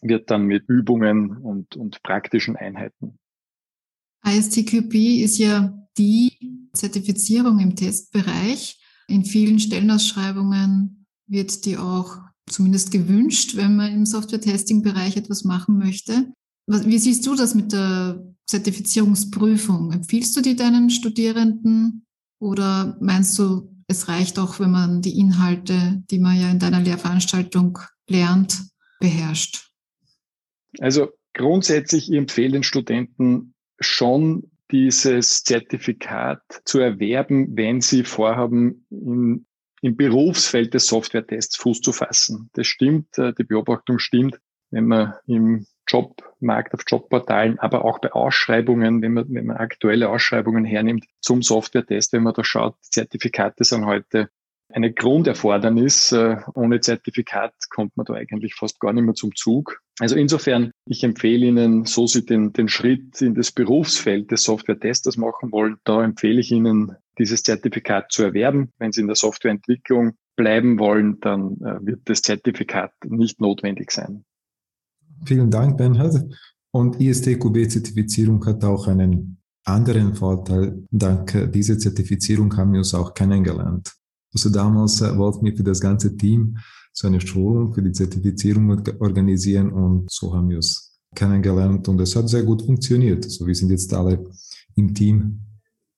wird 0.00 0.30
dann 0.30 0.44
mit 0.44 0.68
Übungen 0.68 1.38
und, 1.38 1.74
und 1.74 2.02
praktischen 2.04 2.54
Einheiten. 2.54 3.18
ISTQB 4.24 4.94
ist 5.22 5.38
ja 5.38 5.88
die 5.98 6.68
Zertifizierung 6.72 7.58
im 7.58 7.74
Testbereich. 7.74 8.80
In 9.08 9.24
vielen 9.24 9.58
Stellenausschreibungen 9.58 11.06
wird 11.26 11.64
die 11.64 11.76
auch 11.76 12.27
zumindest 12.48 12.90
gewünscht, 12.90 13.56
wenn 13.56 13.76
man 13.76 13.92
im 13.92 14.06
Software-Testing-Bereich 14.06 15.16
etwas 15.16 15.44
machen 15.44 15.78
möchte. 15.78 16.32
Wie 16.66 16.98
siehst 16.98 17.26
du 17.26 17.34
das 17.34 17.54
mit 17.54 17.72
der 17.72 18.22
Zertifizierungsprüfung? 18.46 19.92
Empfiehlst 19.92 20.36
du 20.36 20.40
die 20.40 20.56
deinen 20.56 20.90
Studierenden 20.90 22.04
oder 22.40 22.96
meinst 23.00 23.38
du, 23.38 23.74
es 23.86 24.08
reicht 24.08 24.38
auch, 24.38 24.60
wenn 24.60 24.70
man 24.70 25.00
die 25.00 25.18
Inhalte, 25.18 26.02
die 26.10 26.18
man 26.18 26.38
ja 26.38 26.50
in 26.50 26.58
deiner 26.58 26.80
Lehrveranstaltung 26.80 27.78
lernt, 28.08 28.64
beherrscht? 29.00 29.70
Also 30.78 31.08
grundsätzlich 31.32 32.10
ich 32.10 32.16
empfehle 32.16 32.52
den 32.52 32.62
Studenten 32.62 33.54
schon 33.80 34.50
dieses 34.70 35.42
Zertifikat 35.44 36.42
zu 36.64 36.78
erwerben, 36.78 37.56
wenn 37.56 37.80
sie 37.80 38.04
vorhaben, 38.04 38.86
in 38.90 39.46
im 39.82 39.96
Berufsfeld 39.96 40.74
des 40.74 40.86
Software-Tests 40.86 41.56
Fuß 41.56 41.80
zu 41.80 41.92
fassen. 41.92 42.50
Das 42.54 42.66
stimmt, 42.66 43.16
äh, 43.18 43.32
die 43.32 43.44
Beobachtung 43.44 43.98
stimmt, 43.98 44.38
wenn 44.70 44.86
man 44.86 45.14
im 45.26 45.66
Jobmarkt, 45.86 46.74
auf 46.74 46.82
Jobportalen, 46.86 47.58
aber 47.58 47.84
auch 47.84 47.98
bei 47.98 48.12
Ausschreibungen, 48.12 49.00
wenn 49.00 49.14
man, 49.14 49.26
wenn 49.28 49.46
man 49.46 49.56
aktuelle 49.56 50.10
Ausschreibungen 50.10 50.64
hernimmt 50.64 51.06
zum 51.20 51.42
Software-Test, 51.42 52.12
wenn 52.12 52.22
man 52.22 52.34
da 52.34 52.44
schaut, 52.44 52.76
Zertifikate 52.82 53.64
sind 53.64 53.86
heute 53.86 54.28
eine 54.70 54.92
Grunderfordernis. 54.92 56.12
Äh, 56.12 56.36
ohne 56.54 56.80
Zertifikat 56.80 57.54
kommt 57.70 57.96
man 57.96 58.04
da 58.04 58.14
eigentlich 58.14 58.54
fast 58.54 58.80
gar 58.80 58.92
nicht 58.92 59.04
mehr 59.04 59.14
zum 59.14 59.34
Zug. 59.34 59.80
Also 59.98 60.16
insofern, 60.16 60.72
ich 60.86 61.02
empfehle 61.04 61.46
Ihnen, 61.46 61.84
so 61.86 62.06
Sie 62.06 62.24
den, 62.24 62.52
den 62.52 62.68
Schritt 62.68 63.20
in 63.20 63.34
das 63.34 63.50
Berufsfeld 63.50 64.30
des 64.30 64.42
Software-Testers 64.42 65.16
machen 65.16 65.50
wollen, 65.52 65.78
da 65.84 66.04
empfehle 66.04 66.40
ich 66.40 66.52
Ihnen, 66.52 66.96
dieses 67.18 67.42
Zertifikat 67.42 68.12
zu 68.12 68.22
erwerben. 68.22 68.72
Wenn 68.78 68.92
Sie 68.92 69.00
in 69.00 69.06
der 69.06 69.16
Softwareentwicklung 69.16 70.12
bleiben 70.36 70.78
wollen, 70.78 71.18
dann 71.20 71.56
äh, 71.60 71.84
wird 71.84 72.00
das 72.04 72.22
Zertifikat 72.22 72.92
nicht 73.04 73.40
notwendig 73.40 73.90
sein. 73.90 74.24
Vielen 75.24 75.50
Dank, 75.50 75.76
Bernhard. 75.76 76.24
Und 76.70 77.00
ISTQB-Zertifizierung 77.00 78.44
hat 78.46 78.62
auch 78.64 78.86
einen 78.86 79.38
anderen 79.64 80.14
Vorteil, 80.14 80.84
dank 80.90 81.52
dieser 81.52 81.78
Zertifizierung 81.78 82.56
haben 82.56 82.72
wir 82.72 82.78
uns 82.78 82.94
auch 82.94 83.12
kennengelernt. 83.14 83.92
Also 84.32 84.50
damals 84.50 85.00
äh, 85.00 85.16
wollten 85.16 85.44
wir 85.44 85.56
für 85.56 85.64
das 85.64 85.80
ganze 85.80 86.16
Team 86.16 86.58
so 86.92 87.06
eine 87.06 87.20
Schulung 87.20 87.74
für 87.74 87.82
die 87.82 87.92
Zertifizierung 87.92 88.82
organisieren 88.98 89.72
und 89.72 90.10
so 90.10 90.34
haben 90.34 90.48
wir 90.48 90.56
uns 90.56 90.98
kennengelernt 91.14 91.88
und 91.88 92.00
es 92.00 92.14
hat 92.16 92.28
sehr 92.28 92.42
gut 92.42 92.62
funktioniert. 92.62 93.24
Also 93.24 93.46
wir 93.46 93.54
sind 93.54 93.70
jetzt 93.70 93.92
alle 93.94 94.24
im 94.74 94.94
Team 94.94 95.40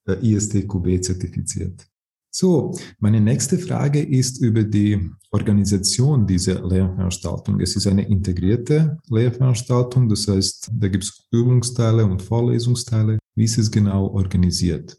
ISTQB 0.06 1.02
zertifiziert. 1.02 1.86
So, 2.32 2.72
meine 3.00 3.20
nächste 3.20 3.58
Frage 3.58 4.00
ist 4.00 4.40
über 4.40 4.62
die 4.62 5.10
Organisation 5.32 6.26
dieser 6.26 6.64
Lehrveranstaltung. 6.66 7.60
Es 7.60 7.74
ist 7.74 7.88
eine 7.88 8.06
integrierte 8.06 8.98
Lehrveranstaltung, 9.08 10.08
das 10.08 10.28
heißt, 10.28 10.70
da 10.72 10.88
gibt 10.88 11.04
es 11.04 11.26
Übungsteile 11.32 12.04
und 12.04 12.22
Vorlesungsteile. 12.22 13.18
Wie 13.34 13.44
ist 13.44 13.58
es 13.58 13.70
genau 13.70 14.06
organisiert? 14.08 14.96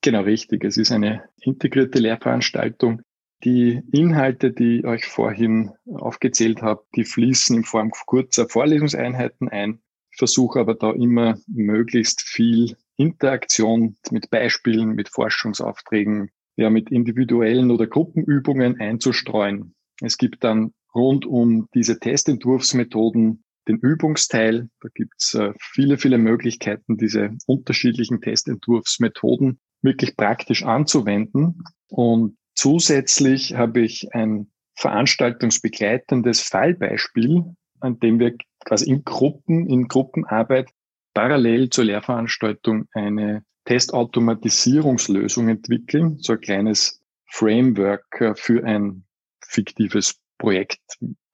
Genau 0.00 0.22
richtig. 0.22 0.64
Es 0.64 0.78
ist 0.78 0.90
eine 0.90 1.22
integrierte 1.42 1.98
Lehrveranstaltung. 1.98 3.02
Die 3.44 3.82
Inhalte, 3.92 4.52
die 4.52 4.78
ich 4.78 4.84
euch 4.86 5.04
vorhin 5.04 5.70
aufgezählt 5.86 6.62
habe, 6.62 6.82
die 6.96 7.04
fließen 7.04 7.56
in 7.56 7.64
Form 7.64 7.90
kurzer 8.06 8.48
Vorlesungseinheiten 8.48 9.48
ein. 9.48 9.80
Ich 10.10 10.18
versuche 10.18 10.60
aber 10.60 10.74
da 10.74 10.92
immer 10.92 11.38
möglichst 11.46 12.22
viel 12.22 12.76
Interaktion 12.96 13.96
mit 14.10 14.30
Beispielen, 14.30 14.90
mit 14.94 15.08
Forschungsaufträgen, 15.08 16.30
ja, 16.56 16.70
mit 16.70 16.90
individuellen 16.90 17.70
oder 17.70 17.86
Gruppenübungen 17.86 18.80
einzustreuen. 18.80 19.74
Es 20.00 20.18
gibt 20.18 20.44
dann 20.44 20.72
rund 20.94 21.24
um 21.26 21.68
diese 21.74 21.98
Testentwurfsmethoden 21.98 23.44
den 23.68 23.78
Übungsteil. 23.78 24.68
Da 24.80 24.88
gibt's 24.94 25.34
äh, 25.34 25.52
viele, 25.58 25.98
viele 25.98 26.18
Möglichkeiten, 26.18 26.96
diese 26.96 27.30
unterschiedlichen 27.46 28.20
Testentwurfsmethoden 28.20 29.60
wirklich 29.82 30.16
praktisch 30.16 30.64
anzuwenden. 30.64 31.62
Und 31.88 32.36
zusätzlich 32.54 33.54
habe 33.54 33.80
ich 33.80 34.14
ein 34.14 34.50
veranstaltungsbegleitendes 34.74 36.40
Fallbeispiel, 36.40 37.44
an 37.80 37.98
dem 38.00 38.18
wir 38.18 38.36
quasi 38.64 38.90
in 38.90 39.04
Gruppen, 39.04 39.68
in 39.68 39.88
Gruppenarbeit 39.88 40.70
parallel 41.14 41.70
zur 41.70 41.84
Lehrveranstaltung 41.84 42.88
eine 42.92 43.44
Testautomatisierungslösung 43.64 45.48
entwickeln, 45.48 46.18
so 46.20 46.34
ein 46.34 46.40
kleines 46.40 47.00
Framework 47.26 48.36
für 48.38 48.64
ein 48.64 49.04
fiktives 49.44 50.20
Projekt 50.38 50.80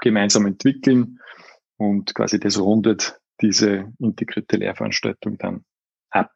gemeinsam 0.00 0.46
entwickeln 0.46 1.18
und 1.76 2.14
quasi 2.14 2.38
das 2.38 2.58
rundet 2.58 3.18
diese 3.40 3.92
integrierte 3.98 4.56
Lehrveranstaltung 4.56 5.38
dann 5.38 5.64
ab. 6.10 6.32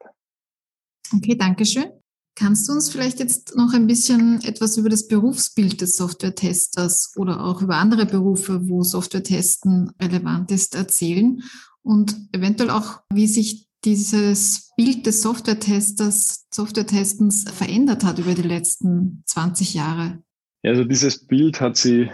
Okay, 1.14 1.36
danke 1.36 1.66
schön. 1.66 1.90
Kannst 2.34 2.66
du 2.66 2.72
uns 2.72 2.88
vielleicht 2.90 3.18
jetzt 3.18 3.54
noch 3.56 3.74
ein 3.74 3.86
bisschen 3.86 4.40
etwas 4.42 4.78
über 4.78 4.88
das 4.88 5.06
Berufsbild 5.06 5.82
des 5.82 5.96
Software-Testers 5.96 7.12
oder 7.16 7.44
auch 7.44 7.60
über 7.60 7.76
andere 7.76 8.06
Berufe, 8.06 8.68
wo 8.68 8.82
Software-Testen 8.82 9.92
relevant 10.00 10.50
ist, 10.50 10.74
erzählen 10.74 11.42
und 11.82 12.28
eventuell 12.32 12.70
auch, 12.70 13.00
wie 13.12 13.26
sich 13.26 13.68
dieses 13.84 14.72
Bild 14.76 15.06
des 15.06 15.22
Software-Testers, 15.22 16.46
Software-Testens 16.50 17.50
verändert 17.50 18.04
hat 18.04 18.18
über 18.18 18.34
die 18.34 18.42
letzten 18.42 19.22
20 19.26 19.74
Jahre? 19.74 20.22
Also 20.62 20.84
dieses 20.84 21.26
Bild 21.26 21.60
hat 21.60 21.76
sich 21.76 22.08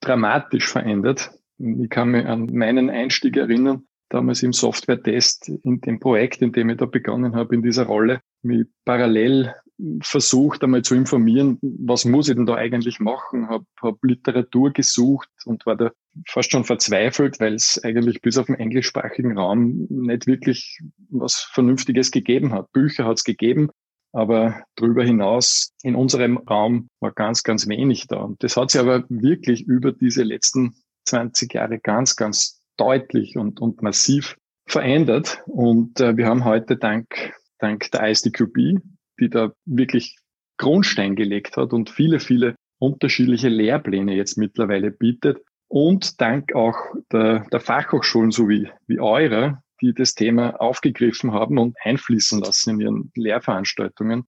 dramatisch 0.00 0.68
verändert. 0.68 1.32
Ich 1.58 1.88
kann 1.88 2.10
mich 2.10 2.26
an 2.26 2.46
meinen 2.52 2.90
Einstieg 2.90 3.36
erinnern, 3.36 3.84
damals 4.10 4.42
im 4.42 4.52
Software-Test, 4.52 5.48
in 5.62 5.80
dem 5.80 6.00
Projekt, 6.00 6.42
in 6.42 6.52
dem 6.52 6.68
ich 6.68 6.76
da 6.76 6.86
begonnen 6.86 7.34
habe, 7.34 7.54
in 7.54 7.62
dieser 7.62 7.84
Rolle, 7.84 8.20
mich 8.42 8.66
parallel 8.84 9.54
versucht, 10.00 10.62
einmal 10.62 10.82
zu 10.82 10.94
informieren, 10.94 11.58
was 11.62 12.04
muss 12.04 12.28
ich 12.28 12.36
denn 12.36 12.46
da 12.46 12.54
eigentlich 12.54 13.00
machen, 13.00 13.48
habe 13.48 13.64
hab 13.80 14.02
Literatur 14.02 14.72
gesucht 14.72 15.28
und 15.46 15.66
war 15.66 15.76
da 15.76 15.90
fast 16.26 16.52
schon 16.52 16.64
verzweifelt, 16.64 17.40
weil 17.40 17.54
es 17.54 17.82
eigentlich 17.82 18.20
bis 18.22 18.38
auf 18.38 18.46
den 18.46 18.56
englischsprachigen 18.56 19.36
Raum 19.36 19.86
nicht 19.88 20.26
wirklich 20.26 20.80
was 21.10 21.48
Vernünftiges 21.52 22.10
gegeben 22.10 22.52
hat. 22.52 22.72
Bücher 22.72 23.04
hat 23.04 23.18
es 23.18 23.24
gegeben, 23.24 23.70
aber 24.12 24.62
darüber 24.76 25.04
hinaus 25.04 25.72
in 25.82 25.94
unserem 25.94 26.38
Raum 26.38 26.88
war 27.00 27.12
ganz, 27.12 27.42
ganz 27.42 27.68
wenig 27.68 28.06
da. 28.06 28.18
Und 28.18 28.42
das 28.42 28.56
hat 28.56 28.70
sich 28.70 28.80
aber 28.80 29.04
wirklich 29.08 29.66
über 29.66 29.92
diese 29.92 30.22
letzten 30.22 30.76
20 31.06 31.52
Jahre 31.54 31.78
ganz, 31.78 32.16
ganz 32.16 32.62
deutlich 32.76 33.36
und, 33.36 33.60
und 33.60 33.82
massiv 33.82 34.36
verändert. 34.66 35.42
Und 35.46 36.00
äh, 36.00 36.16
wir 36.16 36.26
haben 36.26 36.44
heute 36.44 36.76
dank, 36.76 37.34
dank 37.58 37.90
der 37.90 38.08
ISDQB, 38.08 38.80
die 39.20 39.28
da 39.30 39.52
wirklich 39.64 40.16
Grundstein 40.58 41.16
gelegt 41.16 41.56
hat 41.56 41.72
und 41.72 41.90
viele, 41.90 42.20
viele 42.20 42.54
unterschiedliche 42.78 43.48
Lehrpläne 43.48 44.14
jetzt 44.14 44.38
mittlerweile 44.38 44.90
bietet. 44.90 45.38
Und 45.74 46.20
dank 46.20 46.54
auch 46.54 46.76
der, 47.10 47.48
der 47.50 47.58
Fachhochschulen 47.58 48.30
so 48.30 48.48
wie, 48.48 48.70
wie 48.86 49.00
eure, 49.00 49.60
die 49.80 49.92
das 49.92 50.14
Thema 50.14 50.60
aufgegriffen 50.60 51.32
haben 51.32 51.58
und 51.58 51.74
einfließen 51.82 52.40
lassen 52.40 52.74
in 52.74 52.80
ihren 52.80 53.12
Lehrveranstaltungen, 53.16 54.24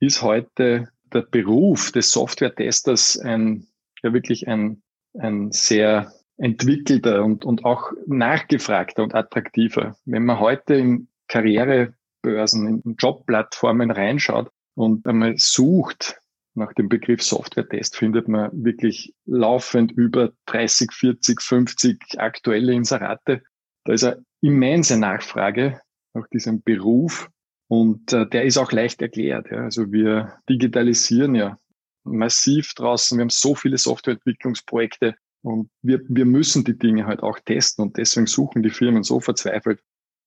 ist 0.00 0.22
heute 0.22 0.88
der 1.04 1.22
Beruf 1.22 1.92
des 1.92 2.10
Software-Testers 2.10 3.20
ein, 3.20 3.68
ja 4.02 4.12
wirklich 4.12 4.48
ein, 4.48 4.82
ein 5.16 5.52
sehr 5.52 6.12
entwickelter 6.36 7.22
und, 7.22 7.44
und 7.44 7.64
auch 7.64 7.92
nachgefragter 8.08 9.04
und 9.04 9.14
attraktiver. 9.14 9.94
Wenn 10.04 10.24
man 10.24 10.40
heute 10.40 10.74
in 10.74 11.06
Karrierebörsen, 11.28 12.82
in 12.84 12.96
Jobplattformen 12.96 13.92
reinschaut 13.92 14.50
und 14.74 15.06
einmal 15.06 15.34
sucht 15.36 16.19
nach 16.54 16.72
dem 16.74 16.88
Begriff 16.88 17.22
Software-Test, 17.22 17.96
findet 17.96 18.28
man 18.28 18.50
wirklich 18.52 19.14
laufend 19.24 19.92
über 19.92 20.32
30, 20.46 20.92
40, 20.92 21.40
50 21.40 22.18
aktuelle 22.18 22.72
Inserate. 22.72 23.42
Da 23.84 23.92
ist 23.92 24.04
eine 24.04 24.24
immense 24.40 24.98
Nachfrage 24.98 25.80
nach 26.14 26.26
diesem 26.28 26.62
Beruf 26.62 27.28
und 27.68 28.12
äh, 28.12 28.28
der 28.28 28.44
ist 28.44 28.58
auch 28.58 28.72
leicht 28.72 29.00
erklärt. 29.00 29.50
Ja. 29.50 29.58
Also 29.58 29.92
wir 29.92 30.38
digitalisieren 30.48 31.34
ja 31.34 31.56
massiv 32.04 32.74
draußen. 32.74 33.16
Wir 33.16 33.22
haben 33.22 33.30
so 33.30 33.54
viele 33.54 33.78
Softwareentwicklungsprojekte 33.78 35.14
und 35.42 35.70
wir, 35.82 36.00
wir 36.08 36.24
müssen 36.24 36.64
die 36.64 36.76
Dinge 36.76 37.06
halt 37.06 37.22
auch 37.22 37.38
testen 37.38 37.84
und 37.84 37.96
deswegen 37.96 38.26
suchen 38.26 38.62
die 38.62 38.70
Firmen 38.70 39.02
so 39.02 39.20
verzweifelt 39.20 39.80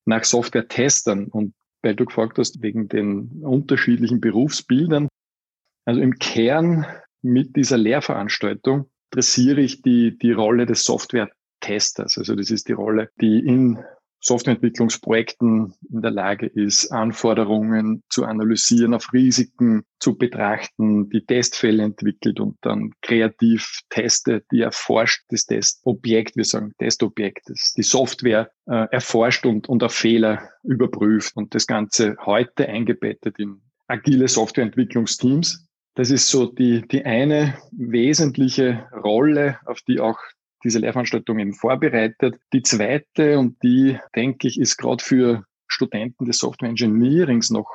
nach 0.06 0.24
Software-Testern. 0.24 1.28
Und 1.28 1.54
weil 1.84 1.96
du 1.96 2.06
gefragt 2.06 2.38
hast, 2.40 2.62
wegen 2.62 2.88
den 2.88 3.44
unterschiedlichen 3.44 4.22
Berufsbildern. 4.22 5.10
Also 5.86 6.02
im 6.02 6.16
Kern 6.16 6.86
mit 7.22 7.56
dieser 7.56 7.78
Lehrveranstaltung 7.78 8.90
dressiere 9.12 9.62
ich 9.62 9.82
die, 9.82 10.18
die 10.18 10.32
Rolle 10.32 10.66
des 10.66 10.86
Software-Testers. 10.86 12.18
Also 12.18 12.36
das 12.36 12.50
ist 12.50 12.68
die 12.68 12.74
Rolle, 12.74 13.10
die 13.22 13.40
in 13.40 13.84
Softwareentwicklungsprojekten 14.24 15.74
in 15.92 16.02
der 16.02 16.12
Lage 16.12 16.48
ist, 16.48 16.92
Anforderungen 16.92 18.04
zu 18.10 18.24
analysieren, 18.24 18.94
auf 18.94 19.12
Risiken 19.12 19.84
zu 20.00 20.18
betrachten, 20.18 21.10
die 21.10 21.26
Testfälle 21.26 21.84
entwickelt 21.84 22.40
und 22.40 22.58
dann 22.62 22.94
kreativ 23.02 23.82
testet, 23.90 24.46
die 24.52 24.62
erforscht 24.62 25.26
das 25.30 25.46
Testobjekt, 25.46 26.38
wir 26.38 26.46
sagen 26.46 26.72
Testobjekt, 26.78 27.50
das 27.50 27.74
die 27.76 27.84
Software 27.84 28.50
äh, 28.66 28.88
erforscht 28.92 29.46
und, 29.46 29.68
und 29.68 29.84
auf 29.84 29.94
Fehler 29.94 30.50
überprüft 30.64 31.36
und 31.36 31.54
das 31.54 31.68
Ganze 31.68 32.16
heute 32.26 32.70
eingebettet 32.70 33.38
in 33.40 33.62
agile 33.88 34.30
Softwareentwicklungsteams. 34.30 35.68
Das 35.96 36.10
ist 36.10 36.28
so 36.28 36.48
die, 36.48 36.82
die 36.88 37.06
eine 37.06 37.58
wesentliche 37.72 38.88
Rolle, 38.92 39.60
auf 39.66 39.82
die 39.82 40.00
auch 40.00 40.18
diese 40.64 40.80
Lehrveranstaltung 40.80 41.40
eben 41.40 41.54
vorbereitet. 41.54 42.40
Die 42.52 42.64
zweite, 42.64 43.38
und 43.38 43.62
die, 43.62 44.00
denke 44.16 44.48
ich, 44.48 44.60
ist 44.60 44.78
gerade 44.78 45.04
für 45.04 45.44
Studenten 45.68 46.26
des 46.26 46.40
Software 46.40 46.70
Engineerings 46.70 47.50
noch 47.50 47.70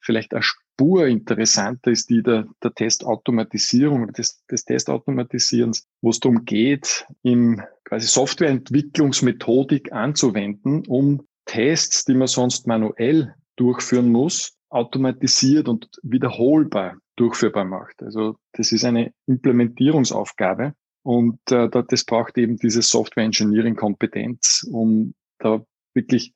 vielleicht 0.00 0.32
eine 0.32 0.42
Spur 0.42 1.06
interessanter 1.06 1.90
ist 1.90 2.08
die 2.08 2.22
der, 2.22 2.46
der 2.62 2.72
Testautomatisierung 2.72 4.04
oder 4.04 4.12
des, 4.12 4.42
des 4.50 4.64
Testautomatisierens, 4.64 5.86
wo 6.00 6.10
es 6.10 6.20
darum 6.20 6.44
geht, 6.44 7.06
im 7.22 7.62
quasi 7.84 8.06
Softwareentwicklungsmethodik 8.06 9.92
anzuwenden, 9.92 10.86
um 10.86 11.26
Tests, 11.44 12.04
die 12.04 12.14
man 12.14 12.28
sonst 12.28 12.66
manuell 12.66 13.34
durchführen 13.56 14.10
muss, 14.10 14.56
automatisiert 14.70 15.68
und 15.68 15.90
wiederholbar 16.02 16.96
durchführbar 17.20 17.64
macht. 17.64 18.02
Also 18.02 18.36
das 18.52 18.72
ist 18.72 18.84
eine 18.84 19.12
Implementierungsaufgabe 19.26 20.74
und 21.02 21.38
äh, 21.50 21.68
das 21.68 22.04
braucht 22.04 22.38
eben 22.38 22.56
diese 22.56 22.82
Software 22.82 23.24
Engineering 23.24 23.76
Kompetenz, 23.76 24.66
um 24.70 25.14
da 25.38 25.64
wirklich 25.92 26.32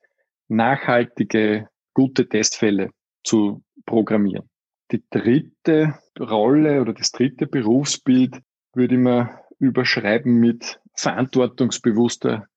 nachhaltige, 0.47 1.69
gute 1.93 2.29
Testfälle 2.29 2.91
zu 3.23 3.63
programmieren. 3.85 4.47
Die 4.91 5.03
dritte 5.09 5.97
Rolle 6.19 6.81
oder 6.81 6.93
das 6.93 7.11
dritte 7.11 7.47
Berufsbild 7.47 8.41
würde 8.73 8.95
ich 8.95 9.01
mal 9.01 9.41
überschreiben 9.57 10.39
mit 10.39 10.79
verantwortungsbewusster 10.93 12.47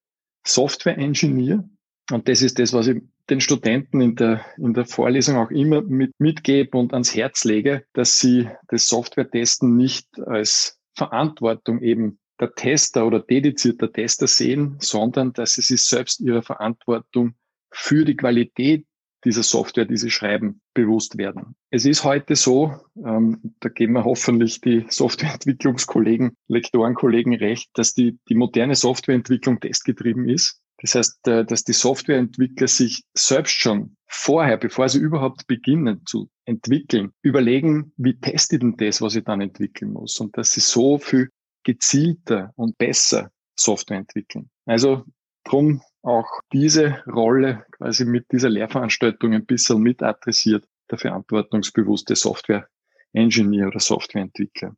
Software 0.45 0.99
Engineer. 0.99 1.65
Und 2.11 2.29
das 2.29 2.41
ist 2.41 2.59
das, 2.59 2.73
was 2.73 2.89
ich 2.89 3.03
den 3.29 3.41
Studenten 3.41 4.01
in 4.01 4.17
der, 4.17 4.45
in 4.57 4.73
der 4.73 4.87
Vorlesung 4.87 5.37
auch 5.37 5.51
immer 5.51 5.83
mit, 5.83 6.13
mitgebe 6.19 6.79
und 6.79 6.95
ans 6.95 7.15
Herz 7.15 7.45
lege, 7.45 7.85
dass 7.93 8.19
sie 8.19 8.49
das 8.69 8.87
Software-Testen 8.87 9.77
nicht 9.77 10.07
als 10.21 10.79
Verantwortung 10.95 11.83
eben 11.83 12.19
der 12.41 12.55
Tester 12.55 13.07
oder 13.07 13.21
dedizierter 13.21 13.93
Tester 13.93 14.27
sehen, 14.27 14.77
sondern 14.81 15.33
dass 15.33 15.55
sie 15.55 15.63
sich 15.63 15.83
selbst 15.83 16.21
ihrer 16.21 16.43
Verantwortung 16.43 17.35
für 17.71 18.05
die 18.05 18.17
Qualität 18.17 18.87
dieser 19.25 19.43
Software, 19.43 19.85
die 19.85 19.97
sie 19.97 20.11
schreiben, 20.11 20.61
bewusst 20.75 21.19
werden. 21.19 21.57
Es 21.71 21.85
ist 21.85 22.05
heute 22.05 22.37
so, 22.37 22.75
ähm, 23.05 23.55
da 23.61 23.69
geben 23.69 23.95
wir 23.95 24.05
hoffentlich 24.05 24.61
die 24.61 24.87
Softwareentwicklungskollegen, 24.89 26.37
Lektorenkollegen 26.47 27.35
recht, 27.35 27.69
dass 27.75 27.95
die, 27.95 28.19
die 28.29 28.37
moderne 28.37 28.77
Softwareentwicklung 28.77 29.59
testgetrieben 29.59 30.29
ist. 30.29 30.63
Das 30.81 30.95
heißt, 30.95 31.27
äh, 31.29 31.45
dass 31.45 31.65
die 31.65 31.73
Softwareentwickler 31.73 32.69
sich 32.69 33.05
selbst 33.15 33.55
schon 33.55 33.97
vorher, 34.07 34.57
bevor 34.57 34.89
sie 34.89 34.99
überhaupt 34.99 35.47
beginnen 35.47 36.03
zu 36.07 36.31
entwickeln, 36.45 37.13
überlegen, 37.23 37.93
wie 37.97 38.19
teste 38.19 38.57
ich 38.57 38.61
denn 38.61 38.77
das, 38.77 39.03
was 39.03 39.17
ich 39.17 39.25
dann 39.25 39.41
entwickeln 39.41 39.93
muss 39.93 40.19
und 40.21 40.37
dass 40.37 40.53
sie 40.53 40.61
so 40.61 40.99
viel 40.99 41.31
gezielter 41.65 42.53
und 42.57 42.79
besser 42.79 43.31
Software 43.57 43.99
entwickeln. 43.99 44.51
Also 44.65 45.05
drum 45.45 45.83
auch 46.03 46.41
diese 46.53 47.03
Rolle 47.07 47.67
quasi 47.73 48.05
mit 48.05 48.31
dieser 48.33 48.49
Lehrveranstaltung 48.49 49.35
ein 49.35 49.47
bisschen 49.47 49.83
mit 49.83 50.03
adressiert, 50.03 50.65
der 50.91 50.99
verantwortungsbewusste 50.99 52.17
Software-Engineer 52.17 53.67
oder 53.67 53.81
Softwareentwickler. 53.81 54.75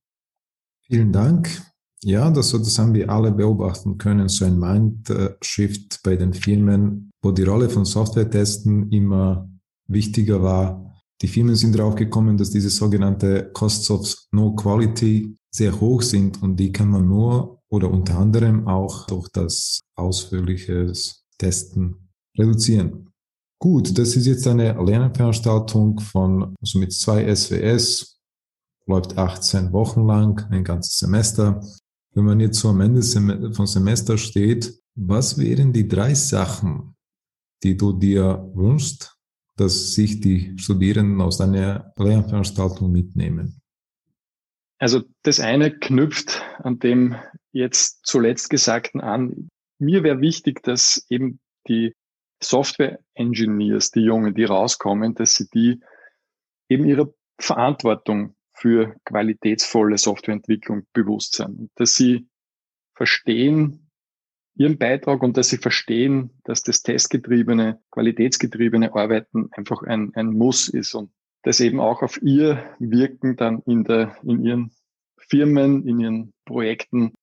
Vielen 0.87 1.13
Dank. 1.13 1.70
Ja, 2.03 2.31
das, 2.31 2.53
das 2.53 2.79
haben 2.79 2.95
wir 2.95 3.11
alle 3.11 3.31
beobachten 3.31 3.99
können, 3.99 4.29
so 4.29 4.47
ein 4.47 4.59
Mindshift 4.59 6.03
bei 6.03 6.17
den 6.17 6.33
Firmen, 6.33 7.11
wo 7.23 7.31
die 7.31 7.43
Rolle 7.43 7.69
von 7.69 7.85
Software-Testen 7.85 8.91
immer 8.91 9.49
wichtiger 9.87 10.43
war. 10.43 10.95
Die 11.21 11.29
Firmen 11.29 11.55
sind 11.55 11.79
darauf 11.79 11.97
gekommen, 11.97 12.39
dass 12.39 12.51
diese 12.51 12.71
sogenannte 12.71 13.51
Costs 13.53 13.91
of 13.91 14.15
No 14.33 14.55
Quality 14.55 15.37
sehr 15.51 15.79
hoch 15.79 16.01
sind 16.01 16.43
und 16.43 16.57
die 16.57 16.73
kann 16.73 16.89
man 16.89 17.07
nur 17.07 17.61
oder 17.69 17.91
unter 17.91 18.19
anderem 18.19 18.67
auch 18.67 19.07
durch 19.07 19.29
das 19.29 19.81
ausführliche 19.95 20.93
Testen 21.37 22.09
reduzieren. 22.39 23.11
Gut, 23.59 23.99
das 23.99 24.17
ist 24.17 24.27
jetzt 24.27 24.47
eine 24.47 24.73
Lernveranstaltung 24.73 26.01
von, 26.01 26.57
also 26.61 26.79
mit 26.79 26.95
zwei 26.95 27.35
SWS, 27.35 28.19
läuft 28.87 29.19
18 29.19 29.73
Wochen 29.73 30.07
lang, 30.07 30.47
ein 30.51 30.65
ganzes 30.65 30.99
Semester. 30.99 31.63
Wenn 32.13 32.25
man 32.25 32.41
jetzt 32.41 32.59
so 32.59 32.71
am 32.71 32.81
Ende 32.81 33.03
vom 33.03 33.67
Semester 33.67 34.19
steht, 34.19 34.75
was 34.95 35.39
wären 35.39 35.73
die 35.73 35.87
drei 35.87 36.15
Sachen, 36.15 36.97
die 37.63 37.77
du 37.77 37.93
dir 37.93 38.51
wünschst, 38.55 39.17
dass 39.57 39.95
sich 39.95 40.21
die 40.21 40.59
Studierenden 40.59 41.21
aus 41.21 41.39
deiner 41.39 41.93
Lernveranstaltung 41.97 42.91
mitnehmen? 42.91 43.61
Also 44.79 45.03
das 45.23 45.41
eine 45.41 45.79
knüpft 45.79 46.43
an 46.59 46.79
dem 46.79 47.15
jetzt 47.53 48.01
zuletzt 48.05 48.51
Gesagten 48.51 49.01
an. 49.01 49.49
Mir 49.79 50.03
wäre 50.03 50.21
wichtig, 50.21 50.63
dass 50.63 51.05
eben 51.11 51.39
die 51.69 51.95
Software-Engineers, 52.43 53.91
die 53.91 54.01
Jungen, 54.01 54.35
die 54.35 54.45
rauskommen, 54.45 55.15
dass 55.15 55.35
sie 55.35 55.49
die 55.51 55.81
eben 56.69 56.87
ihrer 56.87 57.13
Verantwortung 57.39 58.35
für 58.61 58.95
qualitätsvolle 59.05 59.97
Softwareentwicklung 59.99 60.87
bewusst 60.93 61.37
sind. 61.37 61.71
Dass 61.77 61.95
sie 61.95 62.29
verstehen 62.95 63.91
ihren 64.55 64.77
Beitrag 64.77 65.23
und 65.23 65.37
dass 65.37 65.49
sie 65.49 65.57
verstehen, 65.57 66.31
dass 66.45 66.63
das 66.63 66.83
testgetriebene, 66.83 67.81
qualitätsgetriebene 67.91 68.95
Arbeiten 68.95 69.49
einfach 69.53 69.83
ein, 69.83 70.13
ein 70.15 70.27
Muss 70.27 70.69
ist 70.69 70.95
und 70.95 71.11
das 71.43 71.61
eben 71.61 71.81
auch 71.81 72.03
auf 72.03 72.21
ihr 72.23 72.77
Wirken 72.79 73.37
dann 73.37 73.63
in 73.67 73.85
der, 73.85 74.17
in 74.23 74.45
ihren 74.45 74.71
Firmen, 75.17 75.87
in 75.89 76.01
ihren 76.01 76.35
Projekten 76.45 77.15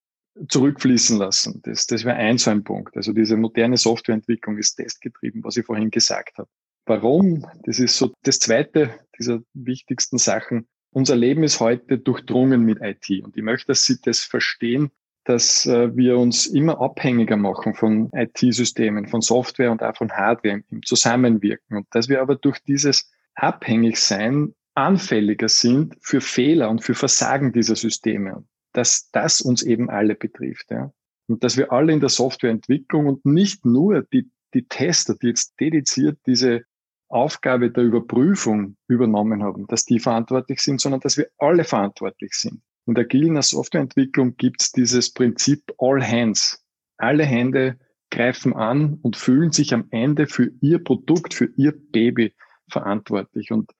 zurückfließen 0.49 1.17
lassen. 1.17 1.61
Das, 1.63 1.85
das 1.85 2.03
wäre 2.05 2.15
ein 2.15 2.39
so 2.39 2.49
ein 2.49 2.63
Punkt. 2.63 2.95
Also 2.97 3.13
diese 3.13 3.37
moderne 3.37 3.77
Softwareentwicklung 3.77 4.57
ist 4.57 4.75
testgetrieben, 4.75 5.43
was 5.43 5.57
ich 5.57 5.65
vorhin 5.65 5.91
gesagt 5.91 6.37
habe. 6.39 6.49
Warum? 6.85 7.45
Das 7.63 7.79
ist 7.79 7.97
so 7.97 8.13
das 8.23 8.39
zweite 8.39 8.99
dieser 9.19 9.41
wichtigsten 9.53 10.17
Sachen. 10.17 10.67
Unser 10.91 11.15
Leben 11.15 11.43
ist 11.43 11.59
heute 11.59 11.97
durchdrungen 11.97 12.63
mit 12.63 12.79
IT 12.81 13.23
und 13.23 13.37
ich 13.37 13.43
möchte, 13.43 13.67
dass 13.67 13.83
Sie 13.83 13.99
das 14.01 14.21
verstehen, 14.21 14.91
dass 15.25 15.65
äh, 15.65 15.95
wir 15.95 16.17
uns 16.17 16.47
immer 16.47 16.79
abhängiger 16.79 17.35
machen 17.35 17.73
von 17.73 18.09
IT-Systemen, 18.13 19.07
von 19.07 19.21
Software 19.21 19.71
und 19.71 19.83
auch 19.83 19.95
von 19.95 20.11
Hardware 20.11 20.63
im 20.69 20.83
Zusammenwirken 20.83 21.77
und 21.77 21.87
dass 21.91 22.07
wir 22.07 22.21
aber 22.21 22.35
durch 22.35 22.59
dieses 22.59 23.11
Abhängigsein 23.35 24.55
anfälliger 24.73 25.49
sind 25.49 25.97
für 26.01 26.21
Fehler 26.21 26.69
und 26.69 26.83
für 26.83 26.93
Versagen 26.93 27.51
dieser 27.51 27.75
Systeme, 27.75 28.45
dass 28.73 29.09
das 29.11 29.41
uns 29.41 29.63
eben 29.63 29.89
alle 29.89 30.15
betrifft. 30.15 30.71
Ja. 30.71 30.93
Und 31.27 31.43
dass 31.43 31.57
wir 31.57 31.71
alle 31.71 31.93
in 31.93 31.99
der 31.99 32.09
Softwareentwicklung 32.09 33.07
und 33.07 33.25
nicht 33.25 33.65
nur 33.65 34.03
die, 34.13 34.29
die 34.53 34.67
Tester, 34.67 35.15
die 35.21 35.27
jetzt 35.27 35.59
dediziert 35.59 36.19
diese 36.25 36.63
Aufgabe 37.09 37.71
der 37.71 37.83
Überprüfung 37.83 38.75
übernommen 38.87 39.43
haben, 39.43 39.65
dass 39.67 39.85
die 39.85 39.99
verantwortlich 39.99 40.61
sind, 40.61 40.81
sondern 40.81 41.01
dass 41.01 41.17
wir 41.17 41.27
alle 41.37 41.63
verantwortlich 41.63 42.33
sind. 42.33 42.61
In 42.85 42.95
der 42.95 43.05
agilen 43.05 43.41
Softwareentwicklung 43.41 44.35
gibt 44.37 44.61
es 44.61 44.71
dieses 44.71 45.13
Prinzip 45.13 45.61
All 45.77 46.01
Hands. 46.01 46.63
Alle 46.97 47.25
Hände 47.25 47.77
greifen 48.09 48.55
an 48.55 48.99
und 49.01 49.15
fühlen 49.15 49.51
sich 49.51 49.73
am 49.73 49.87
Ende 49.91 50.27
für 50.27 50.51
ihr 50.61 50.83
Produkt, 50.83 51.33
für 51.33 51.49
ihr 51.57 51.73
Baby 51.91 52.33
verantwortlich. 52.69 53.51
Und 53.51 53.71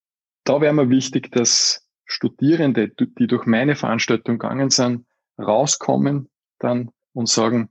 da 0.44 0.62
wäre 0.62 0.74
mir 0.74 0.90
wichtig, 0.90 1.32
dass 1.32 1.88
Studierende, 2.06 2.90
die 2.90 3.28
durch 3.28 3.46
meine 3.46 3.76
Veranstaltung 3.76 4.38
gegangen 4.40 4.70
sind, 4.70 5.06
rauskommen 5.38 6.30
dann 6.60 6.92
und 7.14 7.30
sagen, 7.30 7.70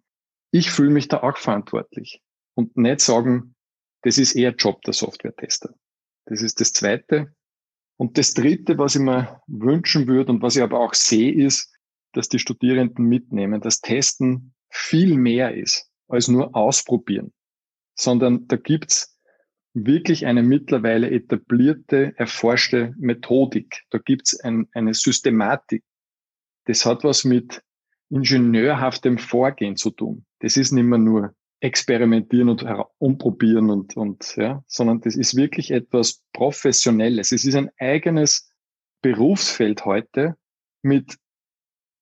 ich 0.50 0.70
fühle 0.70 0.90
mich 0.90 1.08
da 1.08 1.22
auch 1.22 1.36
verantwortlich. 1.36 2.22
Und 2.54 2.76
nicht 2.76 3.00
sagen, 3.00 3.55
das 4.06 4.18
ist 4.18 4.36
eher 4.36 4.54
Job 4.54 4.82
der 4.82 4.94
Software-Tester. 4.94 5.74
Das 6.26 6.40
ist 6.40 6.60
das 6.60 6.72
Zweite. 6.72 7.34
Und 7.96 8.16
das 8.18 8.34
Dritte, 8.34 8.78
was 8.78 8.94
ich 8.94 9.00
mir 9.00 9.40
wünschen 9.48 10.06
würde 10.06 10.30
und 10.30 10.42
was 10.42 10.54
ich 10.54 10.62
aber 10.62 10.78
auch 10.78 10.94
sehe, 10.94 11.34
ist, 11.34 11.76
dass 12.12 12.28
die 12.28 12.38
Studierenden 12.38 13.04
mitnehmen, 13.04 13.60
dass 13.60 13.80
Testen 13.80 14.54
viel 14.70 15.16
mehr 15.16 15.56
ist 15.56 15.90
als 16.06 16.28
nur 16.28 16.54
ausprobieren, 16.54 17.32
sondern 17.96 18.46
da 18.46 18.54
gibt's 18.54 19.18
wirklich 19.74 20.24
eine 20.24 20.44
mittlerweile 20.44 21.10
etablierte, 21.10 22.14
erforschte 22.16 22.94
Methodik. 22.98 23.82
Da 23.90 23.98
gibt's 23.98 24.38
ein, 24.38 24.68
eine 24.70 24.94
Systematik. 24.94 25.82
Das 26.66 26.86
hat 26.86 27.02
was 27.02 27.24
mit 27.24 27.60
ingenieurhaftem 28.10 29.18
Vorgehen 29.18 29.74
zu 29.74 29.90
tun. 29.90 30.26
Das 30.38 30.56
ist 30.56 30.70
nicht 30.70 30.84
mehr 30.84 30.98
nur 31.00 31.34
experimentieren 31.66 32.48
und 32.48 32.64
umprobieren 32.98 33.70
und, 33.70 33.96
und 33.96 34.36
ja, 34.36 34.62
sondern 34.68 35.00
das 35.00 35.16
ist 35.16 35.36
wirklich 35.36 35.72
etwas 35.72 36.22
Professionelles. 36.32 37.32
Es 37.32 37.44
ist 37.44 37.56
ein 37.56 37.70
eigenes 37.78 38.48
Berufsfeld 39.02 39.84
heute 39.84 40.36
mit 40.82 41.16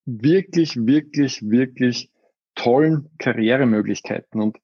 wirklich, 0.04 0.76
wirklich, 0.76 1.40
wirklich 1.48 2.10
tollen 2.54 3.08
Karrieremöglichkeiten. 3.18 4.42
Und 4.42 4.58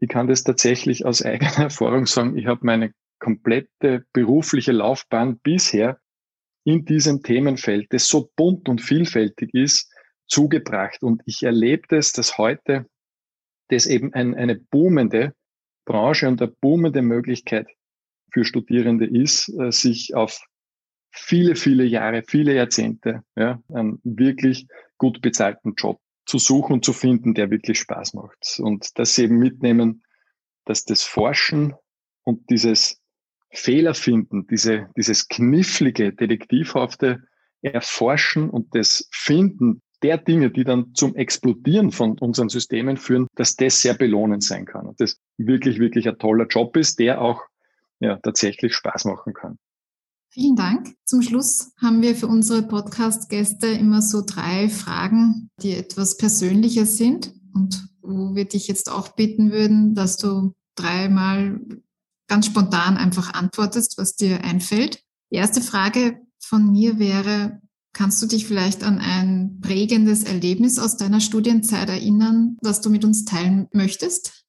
ich 0.00 0.08
kann 0.08 0.26
das 0.26 0.42
tatsächlich 0.42 1.06
aus 1.06 1.22
eigener 1.24 1.58
Erfahrung 1.58 2.06
sagen. 2.06 2.36
Ich 2.36 2.46
habe 2.46 2.66
meine 2.66 2.92
komplette 3.20 4.04
berufliche 4.12 4.72
Laufbahn 4.72 5.38
bisher 5.38 6.00
in 6.64 6.84
diesem 6.84 7.22
Themenfeld, 7.22 7.92
das 7.92 8.08
so 8.08 8.28
bunt 8.34 8.68
und 8.68 8.80
vielfältig 8.80 9.54
ist, 9.54 9.88
zugebracht. 10.26 11.04
Und 11.04 11.22
ich 11.26 11.44
erlebe 11.44 11.82
das, 11.88 12.10
dass 12.10 12.38
heute 12.38 12.86
das 13.72 13.86
eben 13.86 14.12
ein, 14.14 14.34
eine 14.34 14.56
boomende 14.56 15.34
Branche 15.84 16.28
und 16.28 16.40
eine 16.40 16.50
boomende 16.60 17.02
Möglichkeit 17.02 17.68
für 18.30 18.44
Studierende 18.44 19.06
ist, 19.06 19.48
äh, 19.58 19.72
sich 19.72 20.14
auf 20.14 20.40
viele, 21.10 21.56
viele 21.56 21.84
Jahre, 21.84 22.22
viele 22.26 22.54
Jahrzehnte 22.54 23.22
ja, 23.36 23.62
einen 23.72 24.00
wirklich 24.04 24.66
gut 24.98 25.20
bezahlten 25.20 25.74
Job 25.76 26.00
zu 26.26 26.38
suchen 26.38 26.74
und 26.74 26.84
zu 26.84 26.92
finden, 26.92 27.34
der 27.34 27.50
wirklich 27.50 27.78
Spaß 27.80 28.14
macht. 28.14 28.60
Und 28.60 28.98
dass 28.98 29.14
sie 29.14 29.24
eben 29.24 29.38
mitnehmen, 29.38 30.02
dass 30.64 30.84
das 30.84 31.02
Forschen 31.02 31.74
und 32.24 32.48
dieses 32.50 33.00
Fehlerfinden, 33.50 34.46
diese, 34.46 34.88
dieses 34.96 35.28
knifflige, 35.28 36.12
detektivhafte 36.12 37.22
Erforschen 37.60 38.48
und 38.48 38.74
das 38.74 39.08
Finden 39.12 39.82
der 40.02 40.18
Dinge, 40.18 40.50
die 40.50 40.64
dann 40.64 40.94
zum 40.94 41.14
Explodieren 41.14 41.90
von 41.90 42.18
unseren 42.18 42.48
Systemen 42.48 42.96
führen, 42.96 43.26
dass 43.34 43.56
das 43.56 43.80
sehr 43.80 43.94
belohnend 43.94 44.42
sein 44.42 44.64
kann 44.64 44.86
und 44.86 45.00
das 45.00 45.16
wirklich, 45.38 45.78
wirklich 45.78 46.08
ein 46.08 46.18
toller 46.18 46.46
Job 46.46 46.76
ist, 46.76 46.98
der 46.98 47.20
auch 47.20 47.42
ja, 48.00 48.16
tatsächlich 48.16 48.74
Spaß 48.74 49.04
machen 49.04 49.32
kann. 49.32 49.58
Vielen 50.30 50.56
Dank. 50.56 50.94
Zum 51.04 51.22
Schluss 51.22 51.72
haben 51.80 52.00
wir 52.02 52.16
für 52.16 52.26
unsere 52.26 52.62
Podcast-Gäste 52.62 53.66
immer 53.66 54.00
so 54.00 54.22
drei 54.24 54.68
Fragen, 54.68 55.50
die 55.62 55.72
etwas 55.72 56.16
persönlicher 56.16 56.86
sind 56.86 57.34
und 57.54 57.86
wo 58.00 58.34
wir 58.34 58.46
dich 58.46 58.66
jetzt 58.66 58.90
auch 58.90 59.08
bitten 59.08 59.52
würden, 59.52 59.94
dass 59.94 60.16
du 60.16 60.54
dreimal 60.74 61.60
ganz 62.28 62.46
spontan 62.46 62.96
einfach 62.96 63.34
antwortest, 63.34 63.98
was 63.98 64.16
dir 64.16 64.42
einfällt. 64.42 65.04
Die 65.30 65.36
erste 65.36 65.60
Frage 65.60 66.20
von 66.40 66.72
mir 66.72 66.98
wäre, 66.98 67.61
kannst 67.92 68.22
du 68.22 68.26
dich 68.26 68.46
vielleicht 68.46 68.82
an 68.82 68.98
ein 68.98 69.60
prägendes 69.60 70.24
Erlebnis 70.24 70.78
aus 70.78 70.96
deiner 70.96 71.20
Studienzeit 71.20 71.88
erinnern, 71.88 72.56
das 72.60 72.80
du 72.80 72.90
mit 72.90 73.04
uns 73.04 73.24
teilen 73.24 73.68
möchtest? 73.72 74.44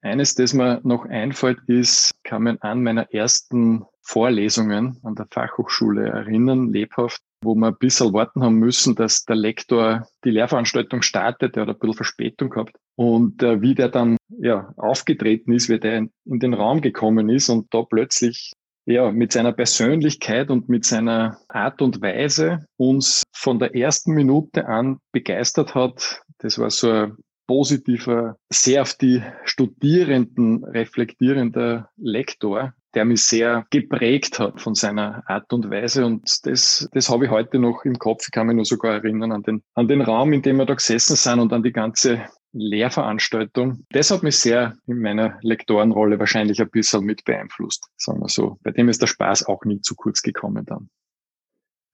Eines, 0.00 0.34
das 0.34 0.54
mir 0.54 0.80
noch 0.84 1.06
einfällt, 1.06 1.58
ist, 1.66 2.12
kann 2.22 2.44
man 2.44 2.58
an 2.58 2.82
meiner 2.82 3.12
ersten 3.12 3.84
Vorlesungen 4.02 4.98
an 5.02 5.16
der 5.16 5.26
Fachhochschule 5.30 6.08
erinnern, 6.08 6.72
lebhaft, 6.72 7.20
wo 7.42 7.54
wir 7.54 7.68
ein 7.68 7.76
bisschen 7.78 8.12
warten 8.12 8.42
haben 8.42 8.56
müssen, 8.56 8.94
dass 8.94 9.24
der 9.24 9.36
Lektor 9.36 10.08
die 10.24 10.30
Lehrveranstaltung 10.30 11.02
startet. 11.02 11.56
Der 11.56 11.62
hat 11.62 11.68
ein 11.68 11.78
bisschen 11.78 11.94
Verspätung 11.94 12.50
gehabt. 12.50 12.76
Und 12.96 13.42
äh, 13.42 13.60
wie 13.60 13.74
der 13.74 13.88
dann 13.88 14.16
ja 14.28 14.72
aufgetreten 14.76 15.52
ist, 15.52 15.68
wie 15.68 15.78
der 15.78 15.98
in, 15.98 16.12
in 16.24 16.40
den 16.40 16.54
Raum 16.54 16.80
gekommen 16.80 17.28
ist 17.28 17.48
und 17.48 17.72
da 17.74 17.82
plötzlich 17.82 18.52
ja, 18.88 19.12
mit 19.12 19.32
seiner 19.32 19.52
Persönlichkeit 19.52 20.50
und 20.50 20.68
mit 20.68 20.84
seiner 20.84 21.38
Art 21.48 21.82
und 21.82 22.00
Weise 22.00 22.66
uns 22.78 23.22
von 23.32 23.58
der 23.58 23.74
ersten 23.74 24.12
Minute 24.12 24.66
an 24.66 24.98
begeistert 25.12 25.74
hat. 25.74 26.22
Das 26.38 26.58
war 26.58 26.70
so 26.70 26.90
ein 26.90 27.16
positiver, 27.46 28.36
sehr 28.50 28.82
auf 28.82 28.94
die 28.94 29.22
Studierenden 29.44 30.64
reflektierender 30.64 31.90
Lektor, 31.96 32.74
der 32.98 33.04
mich 33.04 33.26
sehr 33.26 33.64
geprägt 33.70 34.40
hat 34.40 34.60
von 34.60 34.74
seiner 34.74 35.22
Art 35.30 35.52
und 35.52 35.70
Weise. 35.70 36.04
Und 36.04 36.44
das, 36.44 36.88
das 36.90 37.08
habe 37.08 37.26
ich 37.26 37.30
heute 37.30 37.60
noch 37.60 37.84
im 37.84 37.96
Kopf. 37.96 38.24
Ich 38.26 38.32
kann 38.32 38.48
mich 38.48 38.56
nur 38.56 38.64
sogar 38.64 38.94
erinnern 38.94 39.30
an 39.30 39.44
den, 39.44 39.62
an 39.74 39.86
den 39.86 40.00
Raum, 40.00 40.32
in 40.32 40.42
dem 40.42 40.56
wir 40.56 40.66
da 40.66 40.74
gesessen 40.74 41.14
sind 41.14 41.38
und 41.38 41.52
an 41.52 41.62
die 41.62 41.70
ganze 41.70 42.22
Lehrveranstaltung. 42.50 43.86
Das 43.90 44.10
hat 44.10 44.24
mich 44.24 44.36
sehr 44.36 44.74
in 44.88 45.00
meiner 45.00 45.38
Lektorenrolle 45.42 46.18
wahrscheinlich 46.18 46.60
ein 46.60 46.70
bisschen 46.70 47.04
mit 47.04 47.24
beeinflusst, 47.24 47.86
sagen 47.96 48.18
wir 48.18 48.28
so. 48.28 48.58
Bei 48.64 48.72
dem 48.72 48.88
ist 48.88 49.00
der 49.00 49.06
Spaß 49.06 49.46
auch 49.46 49.64
nie 49.64 49.80
zu 49.80 49.94
kurz 49.94 50.20
gekommen 50.20 50.66
dann. 50.66 50.90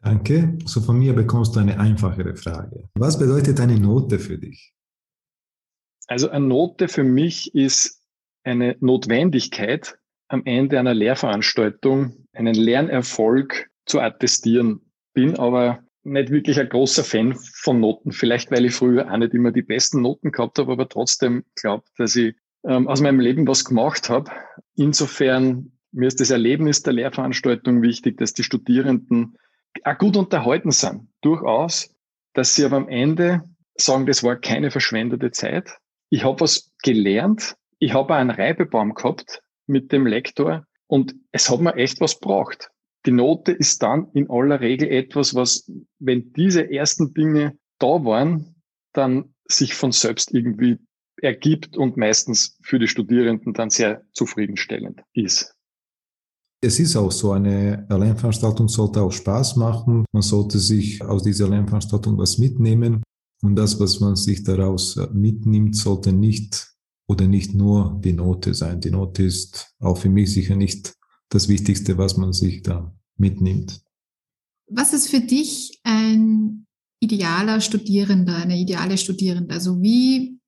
Danke. 0.01 0.57
So 0.65 0.81
von 0.81 0.99
mir 0.99 1.13
bekommst 1.13 1.55
du 1.55 1.61
eine 1.61 1.79
einfachere 1.79 2.35
Frage. 2.35 2.89
Was 2.95 3.19
bedeutet 3.19 3.61
eine 3.61 3.79
Note 3.79 4.19
für 4.19 4.39
dich? 4.39 4.73
Also 6.07 6.31
eine 6.31 6.47
Note 6.47 6.89
für 6.89 7.05
mich 7.05 7.55
ist 7.55 8.01
eine 8.43 8.79
Notwendigkeit, 8.81 9.99
am 10.29 10.43
Ende 10.45 10.79
einer 10.79 10.95
Lehrveranstaltung 10.95 12.27
einen 12.33 12.55
Lernerfolg 12.55 13.71
zu 13.87 14.01
attestieren. 14.01 14.81
Bin 15.13 15.37
aber 15.39 15.85
nicht 16.03 16.31
wirklich 16.31 16.59
ein 16.61 16.69
großer 16.69 17.05
Fan 17.05 17.35
von 17.35 17.81
Noten. 17.81 18.13
Vielleicht, 18.13 18.51
weil 18.51 18.65
ich 18.65 18.75
früher 18.75 19.11
auch 19.11 19.17
nicht 19.17 19.35
immer 19.35 19.53
die 19.53 19.63
besten 19.63 20.03
Noten 20.03 20.33
gehabt 20.33 20.59
habe, 20.59 20.73
aber 20.73 20.89
trotzdem 20.89 21.45
glaube, 21.55 21.85
dass 21.97 22.17
ich 22.17 22.35
ähm, 22.65 22.89
aus 22.89 23.01
meinem 23.01 23.21
Leben 23.21 23.47
was 23.47 23.65
gemacht 23.65 24.11
habe. 24.11 24.31
Insofern, 24.77 25.73
mir 25.93 26.09
ist 26.09 26.21
das 26.21 26.31
Erlebnis 26.31 26.83
der 26.83 26.95
Lehrveranstaltung 26.95 27.83
wichtig, 27.83 28.19
dass 28.19 28.35
die 28.35 28.43
Studierenden 28.43 29.37
auch 29.85 29.99
gut 29.99 30.17
unterhalten 30.17 30.71
sind. 30.71 31.09
Durchaus, 31.21 31.95
dass 32.35 32.55
sie 32.55 32.65
aber 32.65 32.77
am 32.77 32.89
Ende 32.89 33.43
sagen, 33.77 34.07
das 34.07 34.23
war 34.23 34.37
keine 34.37 34.71
verschwendete 34.71 35.31
Zeit. 35.31 35.79
Ich 36.11 36.25
habe 36.25 36.41
was 36.41 36.73
gelernt. 36.83 37.57
Ich 37.79 37.93
habe 37.93 38.15
einen 38.15 38.31
Reibebaum 38.31 38.95
gehabt 38.95 39.43
mit 39.67 39.93
dem 39.93 40.07
Lektor 40.07 40.67
und 40.87 41.15
es 41.33 41.51
hat 41.51 41.61
mir 41.61 41.75
echt 41.75 42.01
was 42.01 42.19
braucht. 42.19 42.71
Die 43.07 43.13
Note 43.13 43.53
ist 43.53 43.83
dann 43.83 44.09
in 44.15 44.31
aller 44.31 44.61
Regel 44.61 44.89
etwas, 44.89 45.35
was, 45.35 45.71
wenn 45.99 46.33
diese 46.33 46.71
ersten 46.71 47.13
Dinge 47.13 47.59
da 47.79 48.05
waren, 48.05 48.63
dann 48.93 49.35
sich 49.47 49.75
von 49.75 49.93
selbst 49.93 50.33
irgendwie 50.33 50.79
ergibt 51.21 51.77
und 51.77 51.97
meistens 51.97 52.59
für 52.63 52.79
die 52.79 52.89
Studierenden 52.89 53.53
dann 53.53 53.71
sehr 53.71 54.03
zufriedenstellend 54.13 55.03
ist. 55.13 55.55
Es 56.63 56.81
ist 56.81 56.97
auch 56.97 57.13
so, 57.13 57.33
eine 57.33 57.87
Lernveranstaltung 57.91 58.69
sollte 58.69 59.03
auch 59.03 59.13
Spaß 59.13 59.57
machen. 59.57 60.07
Man 60.13 60.23
sollte 60.23 60.59
sich 60.59 61.03
aus 61.03 61.23
dieser 61.23 61.49
Lernveranstaltung 61.49 62.17
was 62.17 62.39
mitnehmen. 62.39 63.03
Und 63.43 63.57
das, 63.57 63.79
was 63.79 64.01
man 64.01 64.17
sich 64.17 64.45
daraus 64.45 64.99
mitnimmt, 65.13 65.77
sollte 65.77 66.13
nicht 66.13 66.74
oder 67.07 67.27
nicht 67.27 67.55
nur 67.55 68.01
die 68.03 68.13
Note 68.13 68.55
sein. 68.55 68.81
Die 68.81 68.91
Note 68.91 69.23
ist 69.23 69.75
auch 69.79 69.99
für 69.99 70.09
mich 70.09 70.33
sicher 70.33 70.57
nicht 70.57 70.95
das 71.29 71.49
Wichtigste, 71.49 71.99
was 71.99 72.17
man 72.17 72.33
sich 72.33 72.63
da 72.63 72.95
mitnimmt. 73.17 73.83
Was 74.67 74.93
ist 74.93 75.09
für 75.09 75.21
dich 75.21 75.81
ein 75.83 76.67
idealer 77.01 77.61
Studierender, 77.61 78.37
eine 78.37 78.59
ideale 78.59 78.97
Studierende? 78.97 79.55
Also 79.55 79.83
wie 79.83 80.39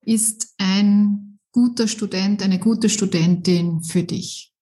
ist 0.00 0.54
ein 0.58 1.38
guter 1.52 1.88
Student, 1.88 2.42
eine 2.42 2.58
gute 2.58 2.88
Studentin 2.88 3.82
für 3.82 4.02
dich? 4.02 4.52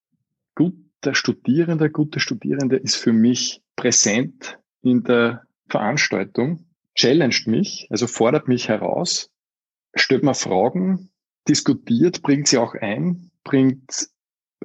Guter 0.54 1.14
Studierender, 1.14 1.88
gute 1.88 2.18
Studierende 2.18 2.76
ist 2.76 2.96
für 2.96 3.12
mich 3.12 3.62
präsent 3.76 4.58
in 4.82 5.04
der 5.04 5.42
Veranstaltung, 5.68 6.66
challenged 6.94 7.46
mich, 7.46 7.86
also 7.90 8.06
fordert 8.06 8.48
mich 8.48 8.68
heraus, 8.68 9.30
stellt 9.94 10.22
mir 10.22 10.34
Fragen, 10.34 11.10
diskutiert, 11.48 12.22
bringt 12.22 12.48
sie 12.48 12.58
auch 12.58 12.74
ein, 12.74 13.30
bringt 13.44 14.08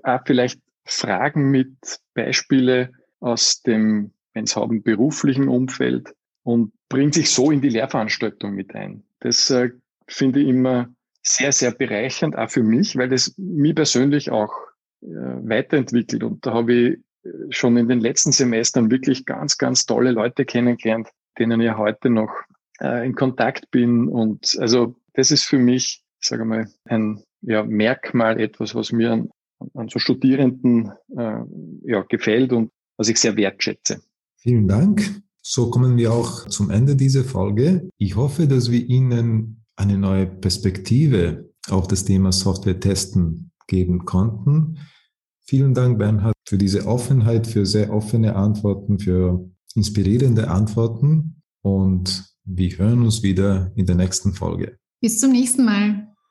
auch 0.04 0.22
vielleicht 0.26 0.62
Fragen 0.86 1.52
mit, 1.52 2.00
Beispiele 2.14 2.92
aus 3.20 3.62
dem, 3.62 4.12
wenn 4.34 4.46
es 4.46 4.56
haben, 4.56 4.82
beruflichen 4.84 5.48
Umfeld 5.48 6.14
und 6.44 6.72
bringt 6.90 7.14
sich 7.14 7.30
so 7.30 7.52
in 7.52 7.62
die 7.62 7.70
Lehrveranstaltung 7.70 8.54
mit 8.54 8.74
ein. 8.76 9.04
Das 9.20 9.50
äh, 9.50 9.70
finde 10.08 10.40
ich 10.40 10.48
immer 10.48 10.90
sehr, 11.22 11.52
sehr 11.52 11.72
bereichernd, 11.72 12.36
auch 12.36 12.50
für 12.50 12.64
mich, 12.64 12.98
weil 12.98 13.10
das 13.10 13.36
mich 13.38 13.76
persönlich 13.76 14.32
auch 14.32 14.54
äh, 15.02 15.08
weiterentwickelt. 15.08 16.24
Und 16.24 16.46
da 16.46 16.54
habe 16.54 16.74
ich 16.74 17.00
äh, 17.24 17.30
schon 17.50 17.78
in 17.78 17.88
den 17.88 18.00
letzten 18.00 18.32
Semestern 18.32 18.90
wirklich 18.90 19.26
ganz, 19.26 19.58
ganz 19.58 19.86
tolle 19.86 20.12
Leute 20.12 20.46
kennengelernt, 20.46 21.10
denen 21.38 21.62
ich 21.62 21.78
heute 21.78 22.10
noch 22.10 22.32
äh, 22.82 23.06
in 23.06 23.16
Kontakt 23.16 23.70
bin. 23.70 24.08
Und 24.08 24.58
also 24.60 24.96
das 25.14 25.32
ist 25.32 25.44
für 25.44 25.60
mich 25.60 26.04
sage 26.28 26.46
mal, 26.46 26.68
ein 26.86 27.22
ja, 27.42 27.64
Merkmal, 27.64 28.40
etwas, 28.40 28.76
was 28.76 28.92
mir 28.92 29.12
an, 29.12 29.30
an 29.74 29.90
so 29.90 30.00
Studierenden 30.00 30.92
äh, 31.16 31.42
ja, 31.84 32.02
gefällt 32.08 32.54
und 32.54 32.72
was 32.98 33.10
ich 33.10 33.20
sehr 33.20 33.36
wertschätze. 33.38 34.02
Vielen 34.38 34.68
Dank. 34.68 35.22
So 35.42 35.70
kommen 35.70 35.98
wir 35.98 36.12
auch 36.14 36.48
zum 36.48 36.70
Ende 36.70 36.96
dieser 36.96 37.24
Folge. 37.24 37.90
Ich 37.98 38.16
hoffe, 38.16 38.48
dass 38.48 38.72
wir 38.72 38.86
Ihnen 38.86 39.66
eine 39.76 39.98
neue 39.98 40.28
Perspektive 40.28 41.50
auf 41.70 41.88
das 41.88 42.06
Thema 42.06 42.32
Software-Testen 42.32 43.52
geben 43.68 44.06
konnten. 44.06 44.80
Vielen 45.42 45.74
Dank, 45.74 45.98
Bernhard, 45.98 46.36
für 46.48 46.58
diese 46.58 46.86
Offenheit, 46.86 47.48
für 47.48 47.66
sehr 47.66 47.92
offene 47.92 48.36
Antworten, 48.36 49.00
für 49.00 49.50
inspirierende 49.76 50.50
Antworten 50.50 51.42
und 51.62 52.26
wir 52.44 52.78
hören 52.78 53.04
uns 53.04 53.24
wieder 53.24 53.72
in 53.76 53.86
der 53.86 53.96
nächsten 53.96 54.34
Folge. 54.34 54.78
Bis 55.02 55.20
zum 55.20 55.32
nächsten 55.32 55.66
Mal. 55.66 56.09